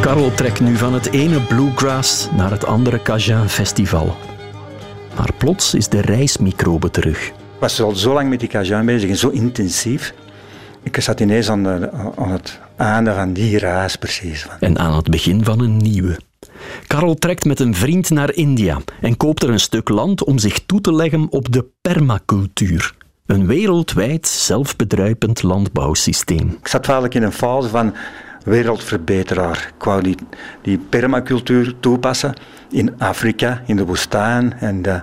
Karel 0.00 0.34
trekt 0.34 0.60
nu 0.60 0.76
van 0.76 0.94
het 0.94 1.10
ene 1.10 1.40
bluegrass 1.40 2.28
naar 2.36 2.50
het 2.50 2.66
andere 2.66 3.02
Cajun 3.02 3.48
festival. 3.48 4.16
Maar 5.16 5.30
plots 5.38 5.74
is 5.74 5.88
de 5.88 6.00
reismicrobe 6.00 6.90
terug. 6.90 7.26
Ik 7.26 7.32
was 7.58 7.80
al 7.80 7.94
zo 7.94 8.12
lang 8.12 8.28
met 8.28 8.40
die 8.40 8.48
Cajun 8.48 8.86
bezig 8.86 9.10
en 9.10 9.16
zo 9.16 9.28
intensief. 9.28 10.14
Ik 10.82 11.00
zat 11.00 11.20
ineens 11.20 11.50
aan, 11.50 11.62
de, 11.62 11.90
aan 12.16 12.30
het 12.30 12.60
einde 12.76 13.14
van 13.14 13.32
die 13.32 13.58
reis 13.58 13.96
precies. 13.96 14.46
En 14.60 14.78
aan 14.78 14.96
het 14.96 15.10
begin 15.10 15.44
van 15.44 15.60
een 15.60 15.76
nieuwe. 15.76 16.18
Karel 16.86 17.14
trekt 17.14 17.44
met 17.44 17.60
een 17.60 17.74
vriend 17.74 18.10
naar 18.10 18.32
India 18.32 18.80
en 19.00 19.16
koopt 19.16 19.42
er 19.42 19.50
een 19.50 19.60
stuk 19.60 19.88
land 19.88 20.24
om 20.24 20.38
zich 20.38 20.66
toe 20.66 20.80
te 20.80 20.94
leggen 20.94 21.26
op 21.30 21.52
de 21.52 21.66
permacultuur. 21.80 22.94
Een 23.26 23.46
wereldwijd 23.46 24.28
zelfbedruipend 24.28 25.42
landbouwsysteem. 25.42 26.56
Ik 26.60 26.68
zat 26.68 26.84
eigenlijk 26.84 27.14
in 27.14 27.22
een 27.22 27.32
fase 27.32 27.68
van 27.68 27.94
wereldverbeteraar. 28.44 29.72
Ik 29.78 29.84
wou 29.84 30.02
die, 30.02 30.16
die 30.62 30.78
permacultuur 30.78 31.74
toepassen 31.80 32.34
in 32.70 32.94
Afrika, 32.98 33.62
in 33.66 33.76
de 33.76 33.84
woestijn. 33.84 34.52
En 34.52 34.82
dat, 34.82 35.02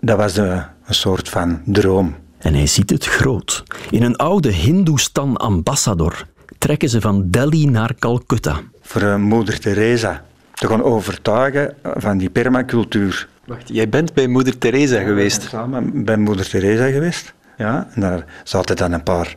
dat 0.00 0.16
was 0.16 0.32
de, 0.32 0.62
een 0.84 0.94
soort 0.94 1.28
van 1.28 1.60
droom. 1.64 2.14
En 2.44 2.54
hij 2.54 2.66
ziet 2.66 2.90
het 2.90 3.04
groot. 3.04 3.62
In 3.90 4.02
een 4.02 4.16
oude 4.16 4.50
Hindoestan 4.50 5.36
ambassador 5.36 6.26
trekken 6.58 6.88
ze 6.88 7.00
van 7.00 7.30
Delhi 7.30 7.66
naar 7.66 7.94
Calcutta. 7.98 8.60
Voor 8.80 9.02
eh, 9.02 9.16
moeder 9.16 9.58
Teresa 9.60 10.24
te 10.54 10.66
gaan 10.66 10.82
overtuigen 10.82 11.74
van 11.82 12.18
die 12.18 12.30
permacultuur. 12.30 13.28
Wacht, 13.46 13.68
jij 13.68 13.88
bent 13.88 14.14
bij 14.14 14.26
moeder 14.26 14.58
Teresa 14.58 15.02
geweest. 15.02 15.42
Samen 15.42 16.04
bij 16.04 16.16
moeder 16.16 16.48
Teresa 16.48 16.86
geweest. 16.86 17.34
Ja, 17.56 17.88
en 17.94 18.00
daar 18.00 18.24
zaten 18.42 18.76
dan 18.76 18.92
een 18.92 19.02
paar 19.02 19.36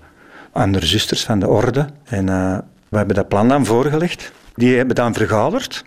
andere 0.52 0.86
zusters 0.86 1.24
van 1.24 1.40
de 1.40 1.48
orde. 1.48 1.86
En 2.04 2.30
eh, 2.30 2.58
we 2.90 2.98
hebben 2.98 3.16
dat 3.16 3.28
plan 3.28 3.48
dan 3.48 3.66
voorgelegd. 3.66 4.32
Die 4.56 4.78
hebben 4.78 4.96
dan 4.96 5.14
vergaderd. 5.14 5.84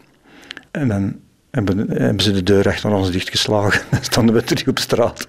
En 0.70 0.88
dan 0.88 1.16
hebben, 1.50 1.90
hebben 1.90 2.22
ze 2.22 2.33
de 2.33 2.42
deur 2.42 2.68
achter 2.68 2.90
ons 2.90 3.11
dichtgeslagen. 3.11 3.83
Dan 3.90 4.04
stonden 4.04 4.35
we 4.35 4.42
terug 4.44 4.66
op 4.66 4.78
straat. 4.78 5.26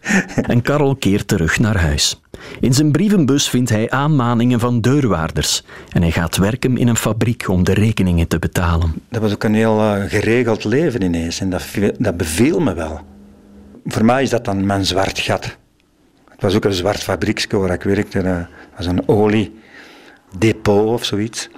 En 0.52 0.62
Karel 0.62 0.96
keert 0.96 1.28
terug 1.28 1.58
naar 1.58 1.76
huis. 1.80 2.20
In 2.60 2.74
zijn 2.74 2.92
brievenbus 2.92 3.48
vindt 3.48 3.70
hij 3.70 3.90
aanmaningen 3.90 4.60
van 4.60 4.80
deurwaarders. 4.80 5.62
En 5.92 6.02
hij 6.02 6.10
gaat 6.10 6.36
werken 6.36 6.76
in 6.76 6.88
een 6.88 6.96
fabriek 6.96 7.48
om 7.48 7.64
de 7.64 7.72
rekeningen 7.74 8.28
te 8.28 8.38
betalen. 8.38 8.94
Dat 9.08 9.22
was 9.22 9.32
ook 9.32 9.44
een 9.44 9.54
heel 9.54 9.80
eh, 9.80 10.02
geregeld 10.10 10.64
leven 10.64 11.02
ineens. 11.02 11.40
En 11.40 11.50
dat, 11.50 11.64
dat 11.98 12.16
beviel 12.16 12.60
me 12.60 12.74
wel. 12.74 13.00
Voor 13.84 14.04
mij 14.04 14.22
is 14.22 14.30
dat 14.30 14.44
dan 14.44 14.66
mijn 14.66 14.86
zwart 14.86 15.18
gat. 15.18 15.56
Het 16.30 16.42
was 16.42 16.54
ook 16.54 16.64
een 16.64 16.72
zwart 16.72 17.02
fabrieksje 17.02 17.56
waar 17.56 17.72
ik 17.72 17.82
werkte. 17.82 18.18
eh, 18.18 18.34
Dat 18.34 18.46
was 18.76 18.86
een 18.86 19.08
oliedepot 19.08 20.86
of 20.86 21.04
zoiets. 21.04 21.48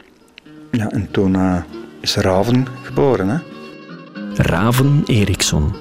Ja, 0.71 0.91
en 0.91 1.09
toen 1.11 1.35
eh, 1.35 1.57
is 2.01 2.17
Raven 2.17 2.67
geboren. 2.83 3.29
Hè? 3.29 3.37
Raven 4.35 5.03
Eriksson. 5.07 5.75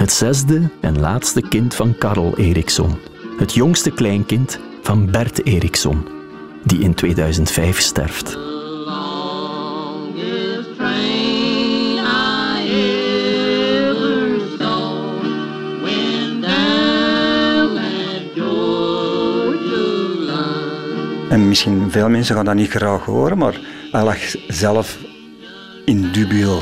Het 0.00 0.12
zesde 0.12 0.70
en 0.80 1.00
laatste 1.00 1.40
kind 1.40 1.74
van 1.74 1.98
Karel 1.98 2.36
Eriksson. 2.36 2.98
Het 3.38 3.54
jongste 3.54 3.90
kleinkind 3.90 4.58
van 4.82 5.10
Bert 5.10 5.46
Eriksson, 5.46 6.06
die 6.64 6.80
in 6.80 6.94
2005 6.94 7.80
sterft. 7.80 8.38
En 21.28 21.48
misschien 21.48 21.90
veel 21.90 22.08
mensen 22.08 22.34
gaan 22.34 22.44
dat 22.44 22.54
niet 22.54 22.70
graag 22.70 23.04
horen, 23.04 23.38
maar 23.38 23.60
hij 23.92 24.04
lag 24.04 24.18
zelf 24.48 24.98
in 25.84 26.12
dubio 26.12 26.60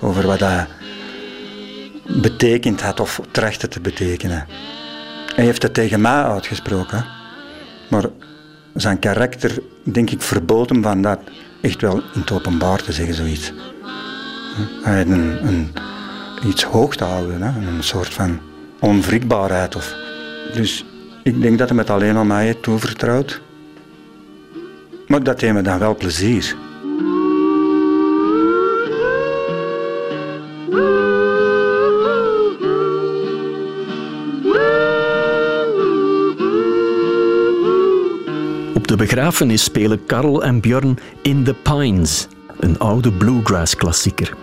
over 0.00 0.26
wat 0.26 0.38
dat 0.38 0.79
betekend 2.16 2.80
had 2.80 3.00
of 3.00 3.20
trachtte 3.30 3.68
te 3.68 3.80
betekenen. 3.80 4.46
Hij 5.34 5.44
heeft 5.44 5.62
het 5.62 5.74
tegen 5.74 6.00
mij 6.00 6.22
uitgesproken, 6.22 7.06
maar 7.90 8.04
zijn 8.74 8.98
karakter, 8.98 9.62
denk 9.82 10.10
ik, 10.10 10.22
verbood 10.22 10.68
hem 10.68 10.82
van 10.82 11.02
dat 11.02 11.20
echt 11.60 11.80
wel 11.80 11.96
in 11.96 12.20
het 12.20 12.30
openbaar 12.30 12.82
te 12.82 12.92
zeggen, 12.92 13.14
zoiets. 13.14 13.52
Hij 14.82 14.96
had 14.96 15.06
een, 15.06 15.46
een, 15.46 15.72
iets 16.46 16.62
hoog 16.62 16.96
te 16.96 17.04
houden, 17.04 17.42
een 17.42 17.82
soort 17.82 18.14
van 18.14 18.40
onwrikbaarheid. 18.80 19.76
Of. 19.76 19.94
Dus 20.54 20.84
ik 21.22 21.40
denk 21.40 21.58
dat 21.58 21.68
hij 21.68 21.78
het 21.78 21.90
alleen 21.90 22.16
aan 22.16 22.26
mij 22.26 22.44
heeft 22.44 22.62
toevertrouwd. 22.62 23.40
Maar 25.06 25.22
dat 25.22 25.40
deed 25.40 25.52
me 25.52 25.62
dan 25.62 25.78
wel 25.78 25.96
plezier. 25.96 26.56
De 38.90 38.96
begrafenis 38.96 39.62
spelen 39.62 40.06
Karel 40.06 40.42
en 40.42 40.60
Björn 40.60 40.98
In 41.22 41.44
the 41.44 41.54
Pines, 41.54 42.26
een 42.58 42.78
oude 42.78 43.12
bluegrass-klassieker. 43.12 44.36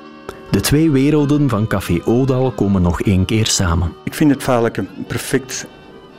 De 0.52 0.60
twee 0.60 0.92
werelden 0.92 1.50
van 1.50 1.68
Café 1.68 2.02
Odal 2.06 2.52
komen 2.52 2.82
nog 2.82 3.02
één 3.02 3.26
keer 3.26 3.48
samen. 3.48 3.94
Ik 4.04 4.14
vind 4.14 4.32
het 4.32 4.44
feitelijk 4.44 4.78
een 4.78 4.90
perfect 5.08 5.68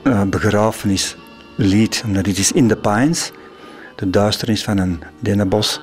uh, 0.02 0.22
begrafenislied, 0.22 2.02
omdat 2.06 2.26
het 2.26 2.38
is 2.38 2.52
in 2.52 2.68
the 2.68 2.76
pines, 2.76 3.32
de 3.96 4.10
duisternis 4.10 4.64
van 4.64 4.78
een 4.78 5.02
dennenbos, 5.20 5.80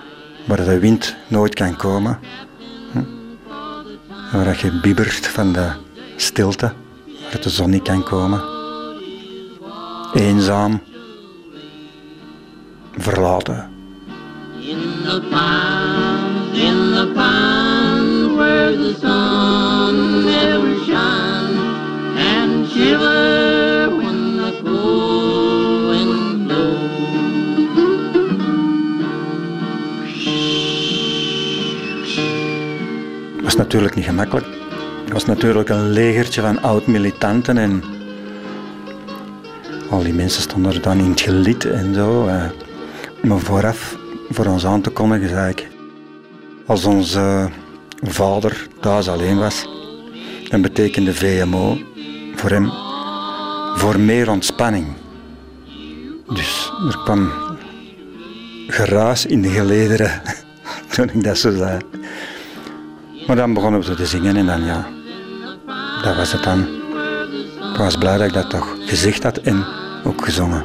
waar 0.48 0.66
de 0.66 0.80
wind 0.80 1.16
nooit 1.28 1.54
kan 1.54 1.76
komen. 1.76 2.20
Waar 4.32 4.60
je 4.62 4.80
bibbert 4.82 5.28
van 5.28 5.54
de 5.54 5.72
stilte, 6.16 6.74
waar 7.32 7.42
de 7.42 7.50
zon 7.50 7.70
niet 7.70 7.84
kan 7.84 8.04
komen. 8.04 8.44
Eenzaam, 10.14 10.82
verlaten. 12.98 13.70
In 14.60 14.78
the 15.04 15.22
pines, 15.30 16.58
in 16.58 16.94
the 16.94 17.12
pines, 17.14 18.36
where 18.38 18.78
the 18.78 18.96
sun 19.00 20.26
never 20.26 20.76
shines, 20.86 21.60
and 22.18 22.68
shiver 22.68 23.96
when 23.98 24.38
the 24.38 24.62
cold 24.64 25.90
wind 25.90 26.52
Het 33.36 33.44
was 33.44 33.56
natuurlijk 33.56 33.96
niet 33.96 34.06
gemakkelijk. 34.06 34.46
Het 35.04 35.14
was 35.14 35.26
natuurlijk 35.26 35.70
een 35.70 35.90
legertje 35.90 36.42
van 36.42 36.62
oud-militanten 36.62 37.58
en 37.58 37.84
al 39.90 40.04
die 40.04 40.14
mensen 40.14 40.42
stonden 40.42 40.74
er 40.74 40.82
dan 40.82 41.00
in 41.00 41.10
het 41.10 41.22
gelid 41.22 41.66
en 41.66 41.94
zo. 41.94 42.30
Eh. 43.26 43.32
Maar 43.32 43.40
vooraf, 43.40 43.96
voor 44.30 44.46
ons 44.46 44.66
aan 44.66 44.82
te 44.82 44.90
kondigen, 44.90 45.30
zei 45.30 45.50
ik, 45.50 45.68
als 46.66 46.86
onze 46.86 47.50
vader 48.02 48.68
thuis 48.80 49.08
alleen 49.10 49.38
was, 49.38 49.68
dan 50.50 50.62
betekende 50.62 51.14
VMO 51.14 51.78
voor 52.36 52.50
hem 52.50 52.72
voor 53.76 54.00
meer 54.00 54.30
ontspanning. 54.30 54.88
Dus 56.34 56.72
er 56.88 56.98
kwam 57.04 57.32
geruis 58.68 59.26
in 59.26 59.42
de 59.42 59.50
gelederen 59.50 60.22
toen 60.96 61.10
ik 61.10 61.24
dat 61.24 61.38
zo 61.38 61.56
zei. 61.56 61.80
Maar 63.28 63.36
dan 63.36 63.54
begonnen 63.54 63.82
we 63.82 63.96
te 63.96 64.06
zingen 64.06 64.36
en 64.36 64.46
dan 64.46 64.64
ja, 64.64 64.88
dat 66.04 66.16
was 66.16 66.32
het 66.32 66.44
dan. 66.44 66.68
Ik 67.72 67.78
was 67.78 67.98
blij 67.98 68.18
dat 68.18 68.28
ik 68.28 68.34
dat 68.34 68.50
toch 68.50 68.78
gezegd 68.86 69.24
had 69.24 69.38
en 69.38 69.66
ook 70.04 70.24
gezongen. 70.24 70.64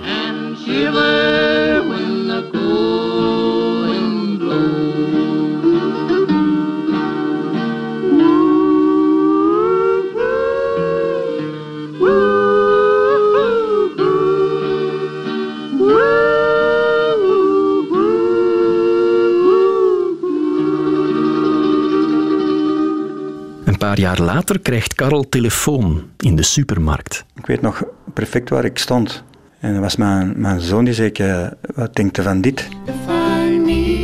Jaar 24.00 24.20
later 24.20 24.60
krijgt 24.60 24.94
Karel 24.94 25.28
telefoon 25.28 26.02
in 26.16 26.36
de 26.36 26.42
supermarkt. 26.42 27.24
Ik 27.34 27.46
weet 27.46 27.60
nog 27.60 27.84
perfect 28.14 28.48
waar 28.48 28.64
ik 28.64 28.78
stond. 28.78 29.24
En 29.60 29.72
dat 29.72 29.82
was 29.82 29.96
mijn, 29.96 30.32
mijn 30.36 30.60
zoon 30.60 30.84
die 30.84 30.94
zei, 30.94 31.08
ik, 31.08 31.18
eh, 31.18 31.46
wat 31.74 31.94
denkt 31.94 32.18
u 32.18 32.22
van 32.22 32.40
dit? 32.40 32.68
I 33.08 33.58
needed 33.58 34.00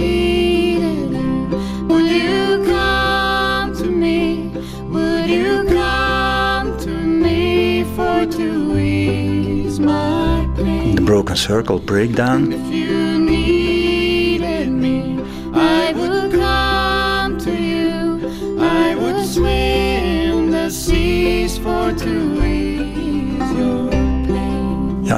you. 12.71 12.96
Would 12.96 12.96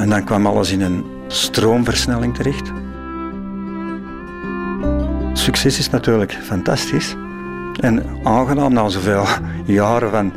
en 0.09 0.15
dan 0.15 0.23
kwam 0.23 0.45
alles 0.45 0.71
in 0.71 0.81
een 0.81 1.05
stroomversnelling 1.27 2.35
terecht. 2.35 2.71
Succes 5.33 5.79
is 5.79 5.89
natuurlijk 5.89 6.37
fantastisch. 6.43 7.15
En 7.79 8.03
aangenaam 8.23 8.73
na 8.73 8.89
zoveel 8.89 9.25
jaren 9.65 10.11
van 10.11 10.33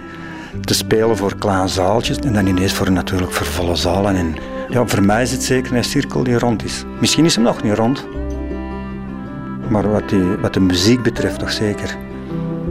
te 0.61 0.75
spelen 0.75 1.17
voor 1.17 1.37
kleine 1.37 1.69
zaaltjes 1.69 2.19
en 2.19 2.33
dan 2.33 2.47
ineens 2.47 2.73
voor 2.73 2.93
natuurlijk 2.93 3.33
voor 3.33 3.47
volle 3.47 3.77
zalen. 3.77 4.17
En 4.17 4.35
ja, 4.69 4.87
voor 4.87 5.03
mij 5.03 5.23
is 5.23 5.33
het 5.33 5.43
zeker 5.43 5.77
een 5.77 5.85
cirkel 5.85 6.23
die 6.23 6.39
rond 6.39 6.65
is. 6.65 6.85
Misschien 7.01 7.25
is 7.25 7.35
hem 7.35 7.45
nog 7.45 7.63
niet 7.63 7.75
rond. 7.75 8.07
Maar 9.69 9.91
wat, 9.91 10.09
die, 10.09 10.37
wat 10.41 10.55
de 10.55 10.61
muziek 10.61 11.03
betreft 11.03 11.39
toch 11.39 11.53
zeker. 11.53 11.97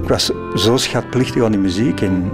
Ik 0.01 0.07
was 0.07 0.31
zo 0.55 0.77
schatplichtig 0.77 1.43
aan 1.43 1.51
die 1.51 1.61
muziek 1.61 2.01
en, 2.01 2.31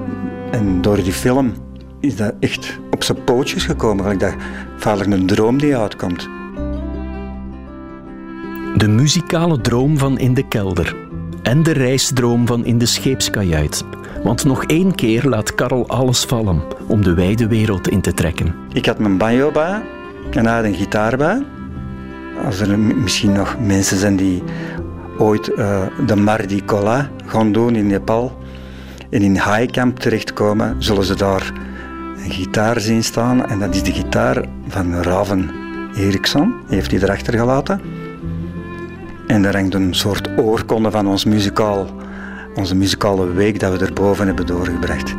en 0.51 0.81
door 0.81 1.03
die 1.03 1.13
film 1.13 1.53
is 1.99 2.15
dat 2.15 2.33
echt 2.39 2.79
op 2.91 3.03
zijn 3.03 3.23
pootjes 3.23 3.65
gekomen. 3.65 4.11
Ik 4.11 4.19
dacht, 4.19 4.35
feitelijk 4.77 5.19
een 5.19 5.27
droom 5.27 5.57
die 5.57 5.77
uitkomt. 5.77 6.29
De 8.75 8.87
muzikale 8.87 9.61
droom 9.61 9.97
van 9.97 10.19
In 10.19 10.33
de 10.33 10.47
Kelder. 10.47 10.95
En 11.43 11.63
de 11.63 11.71
reisdroom 11.71 12.47
van 12.47 12.65
In 12.65 12.77
de 12.77 12.85
Scheepskajuit. 12.85 13.83
Want 14.23 14.43
nog 14.43 14.63
één 14.63 14.95
keer 14.95 15.23
laat 15.23 15.55
Karel 15.55 15.87
alles 15.87 16.23
vallen 16.23 16.61
om 16.87 17.03
de 17.03 17.13
wijde 17.13 17.47
wereld 17.47 17.87
in 17.87 18.01
te 18.01 18.13
trekken. 18.13 18.55
Ik 18.73 18.85
had 18.85 18.99
mijn 18.99 19.17
banjo 19.17 19.51
bij 19.51 19.81
en 20.31 20.45
hij 20.45 20.55
had 20.55 20.63
een 20.63 20.73
gitaar 20.73 21.17
bij. 21.17 21.45
Als 22.45 22.59
er 22.59 22.79
misschien 22.79 23.31
nog 23.31 23.55
mensen 23.59 23.97
zijn 23.97 24.15
die 24.15 24.43
ooit 25.17 25.53
eh, 25.53 25.81
de 26.05 26.15
Mardi 26.15 26.65
Cola 26.65 27.09
gaan 27.25 27.51
doen 27.51 27.75
in 27.75 27.87
Nepal 27.87 28.37
en 29.09 29.21
in 29.21 29.33
Highcamp 29.33 29.99
terechtkomen, 29.99 30.75
zullen 30.83 31.03
ze 31.03 31.15
daar 31.15 31.53
gitaar 32.29 32.79
zien 32.79 33.03
staan. 33.03 33.45
En 33.45 33.59
dat 33.59 33.75
is 33.75 33.83
de 33.83 33.91
gitaar 33.93 34.45
van 34.67 35.01
Raven 35.01 35.49
Eriksson, 35.95 36.53
die 36.67 36.75
heeft 36.75 36.91
hij 36.91 36.99
erachter 37.01 37.33
gelaten. 37.37 37.81
En 39.27 39.41
daar 39.41 39.55
hangt 39.55 39.73
een 39.73 39.95
soort 39.95 40.29
oorkonde 40.37 40.91
van 40.91 41.07
ons 41.07 41.25
muzikaal, 41.25 41.87
onze 42.55 42.75
muzikale 42.75 43.33
week 43.33 43.59
dat 43.59 43.79
we 43.79 43.85
erboven 43.85 44.27
hebben 44.27 44.45
doorgebracht. 44.45 45.15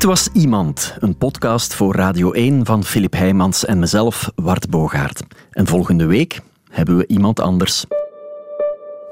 Dit 0.00 0.08
was 0.08 0.28
Iemand, 0.32 0.96
een 0.98 1.16
podcast 1.16 1.74
voor 1.74 1.94
Radio 1.94 2.32
1 2.32 2.66
van 2.66 2.84
Filip 2.84 3.12
Heijmans 3.12 3.64
en 3.64 3.78
mezelf, 3.78 4.30
Wart 4.34 4.70
Bogaert. 4.70 5.22
En 5.50 5.66
volgende 5.66 6.06
week 6.06 6.40
hebben 6.70 6.96
we 6.96 7.06
iemand 7.06 7.40
anders. 7.40 7.84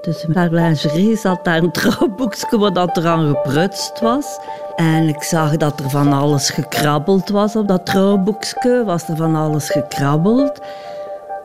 Dus 0.00 0.26
haar 0.32 0.50
lingerie 0.50 1.16
zat 1.16 1.44
daar 1.44 1.62
een 1.62 1.72
trouwboekje 1.72 2.58
waar 2.58 2.72
dat 2.72 2.96
eraan 2.96 3.28
geprutst 3.28 4.00
was. 4.00 4.38
En 4.76 5.08
ik 5.08 5.22
zag 5.22 5.56
dat 5.56 5.80
er 5.80 5.90
van 5.90 6.12
alles 6.12 6.50
gekrabbeld 6.50 7.28
was 7.28 7.56
op 7.56 7.68
dat 7.68 7.86
trouwboekje. 7.86 8.82
Was 8.84 9.08
er 9.08 9.16
van 9.16 9.36
alles 9.36 9.70
gekrabbeld. 9.70 10.60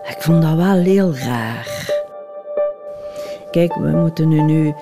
Ik 0.03 0.17
vond 0.19 0.41
dat 0.41 0.55
wel 0.55 0.77
heel 0.77 1.15
raar. 1.15 1.91
Kijk, 3.51 3.75
we 3.75 3.89
moeten 3.89 4.27
nu, 4.27 4.41
nu 4.41 4.75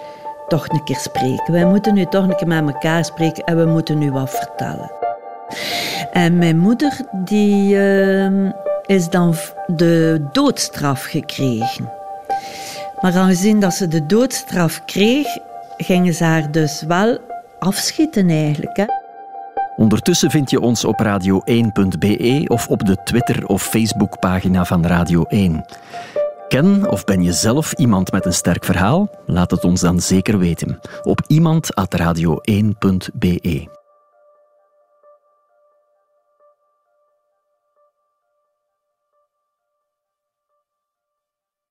toch 0.51 0.69
een 0.69 0.83
keer 0.83 0.95
spreken. 0.95 1.53
Wij 1.53 1.65
moeten 1.65 1.93
nu 1.93 2.05
toch 2.05 2.23
een 2.23 2.35
keer 2.35 2.47
met 2.47 2.73
elkaar 2.73 3.05
spreken 3.05 3.43
en 3.43 3.57
we 3.57 3.65
moeten 3.65 3.97
nu 3.97 4.11
wat 4.11 4.29
vertellen. 4.29 4.91
En 6.11 6.37
mijn 6.37 6.57
moeder 6.57 6.99
die, 7.11 7.75
uh, 7.75 8.51
is 8.85 9.09
dan 9.09 9.35
de 9.67 10.25
doodstraf 10.31 11.03
gekregen. 11.03 11.89
Maar 13.01 13.15
aangezien 13.15 13.59
dat 13.59 13.73
ze 13.73 13.87
de 13.87 14.05
doodstraf 14.05 14.85
kreeg, 14.85 15.27
gingen 15.77 16.13
ze 16.13 16.23
haar 16.23 16.51
dus 16.51 16.83
wel 16.87 17.17
afschieten 17.59 18.29
eigenlijk. 18.29 18.77
Hè? 18.77 18.85
Ondertussen 19.75 20.31
vind 20.31 20.49
je 20.49 20.59
ons 20.59 20.85
op 20.85 21.03
radio1.be 21.03 22.43
of 22.47 22.67
op 22.67 22.85
de 22.85 22.97
Twitter- 23.03 23.45
of 23.45 23.63
Facebookpagina 23.63 24.65
van 24.65 24.85
Radio 24.85 25.23
1. 25.23 25.65
Ken 26.51 26.89
of 26.89 27.03
ben 27.03 27.23
je 27.23 27.33
zelf 27.33 27.73
iemand 27.73 28.11
met 28.11 28.25
een 28.25 28.33
sterk 28.33 28.65
verhaal? 28.65 29.09
Laat 29.25 29.51
het 29.51 29.63
ons 29.63 29.81
dan 29.81 30.01
zeker 30.01 30.37
weten 30.37 30.79
op 31.03 31.21
iemand.radio1.be. 31.27 33.80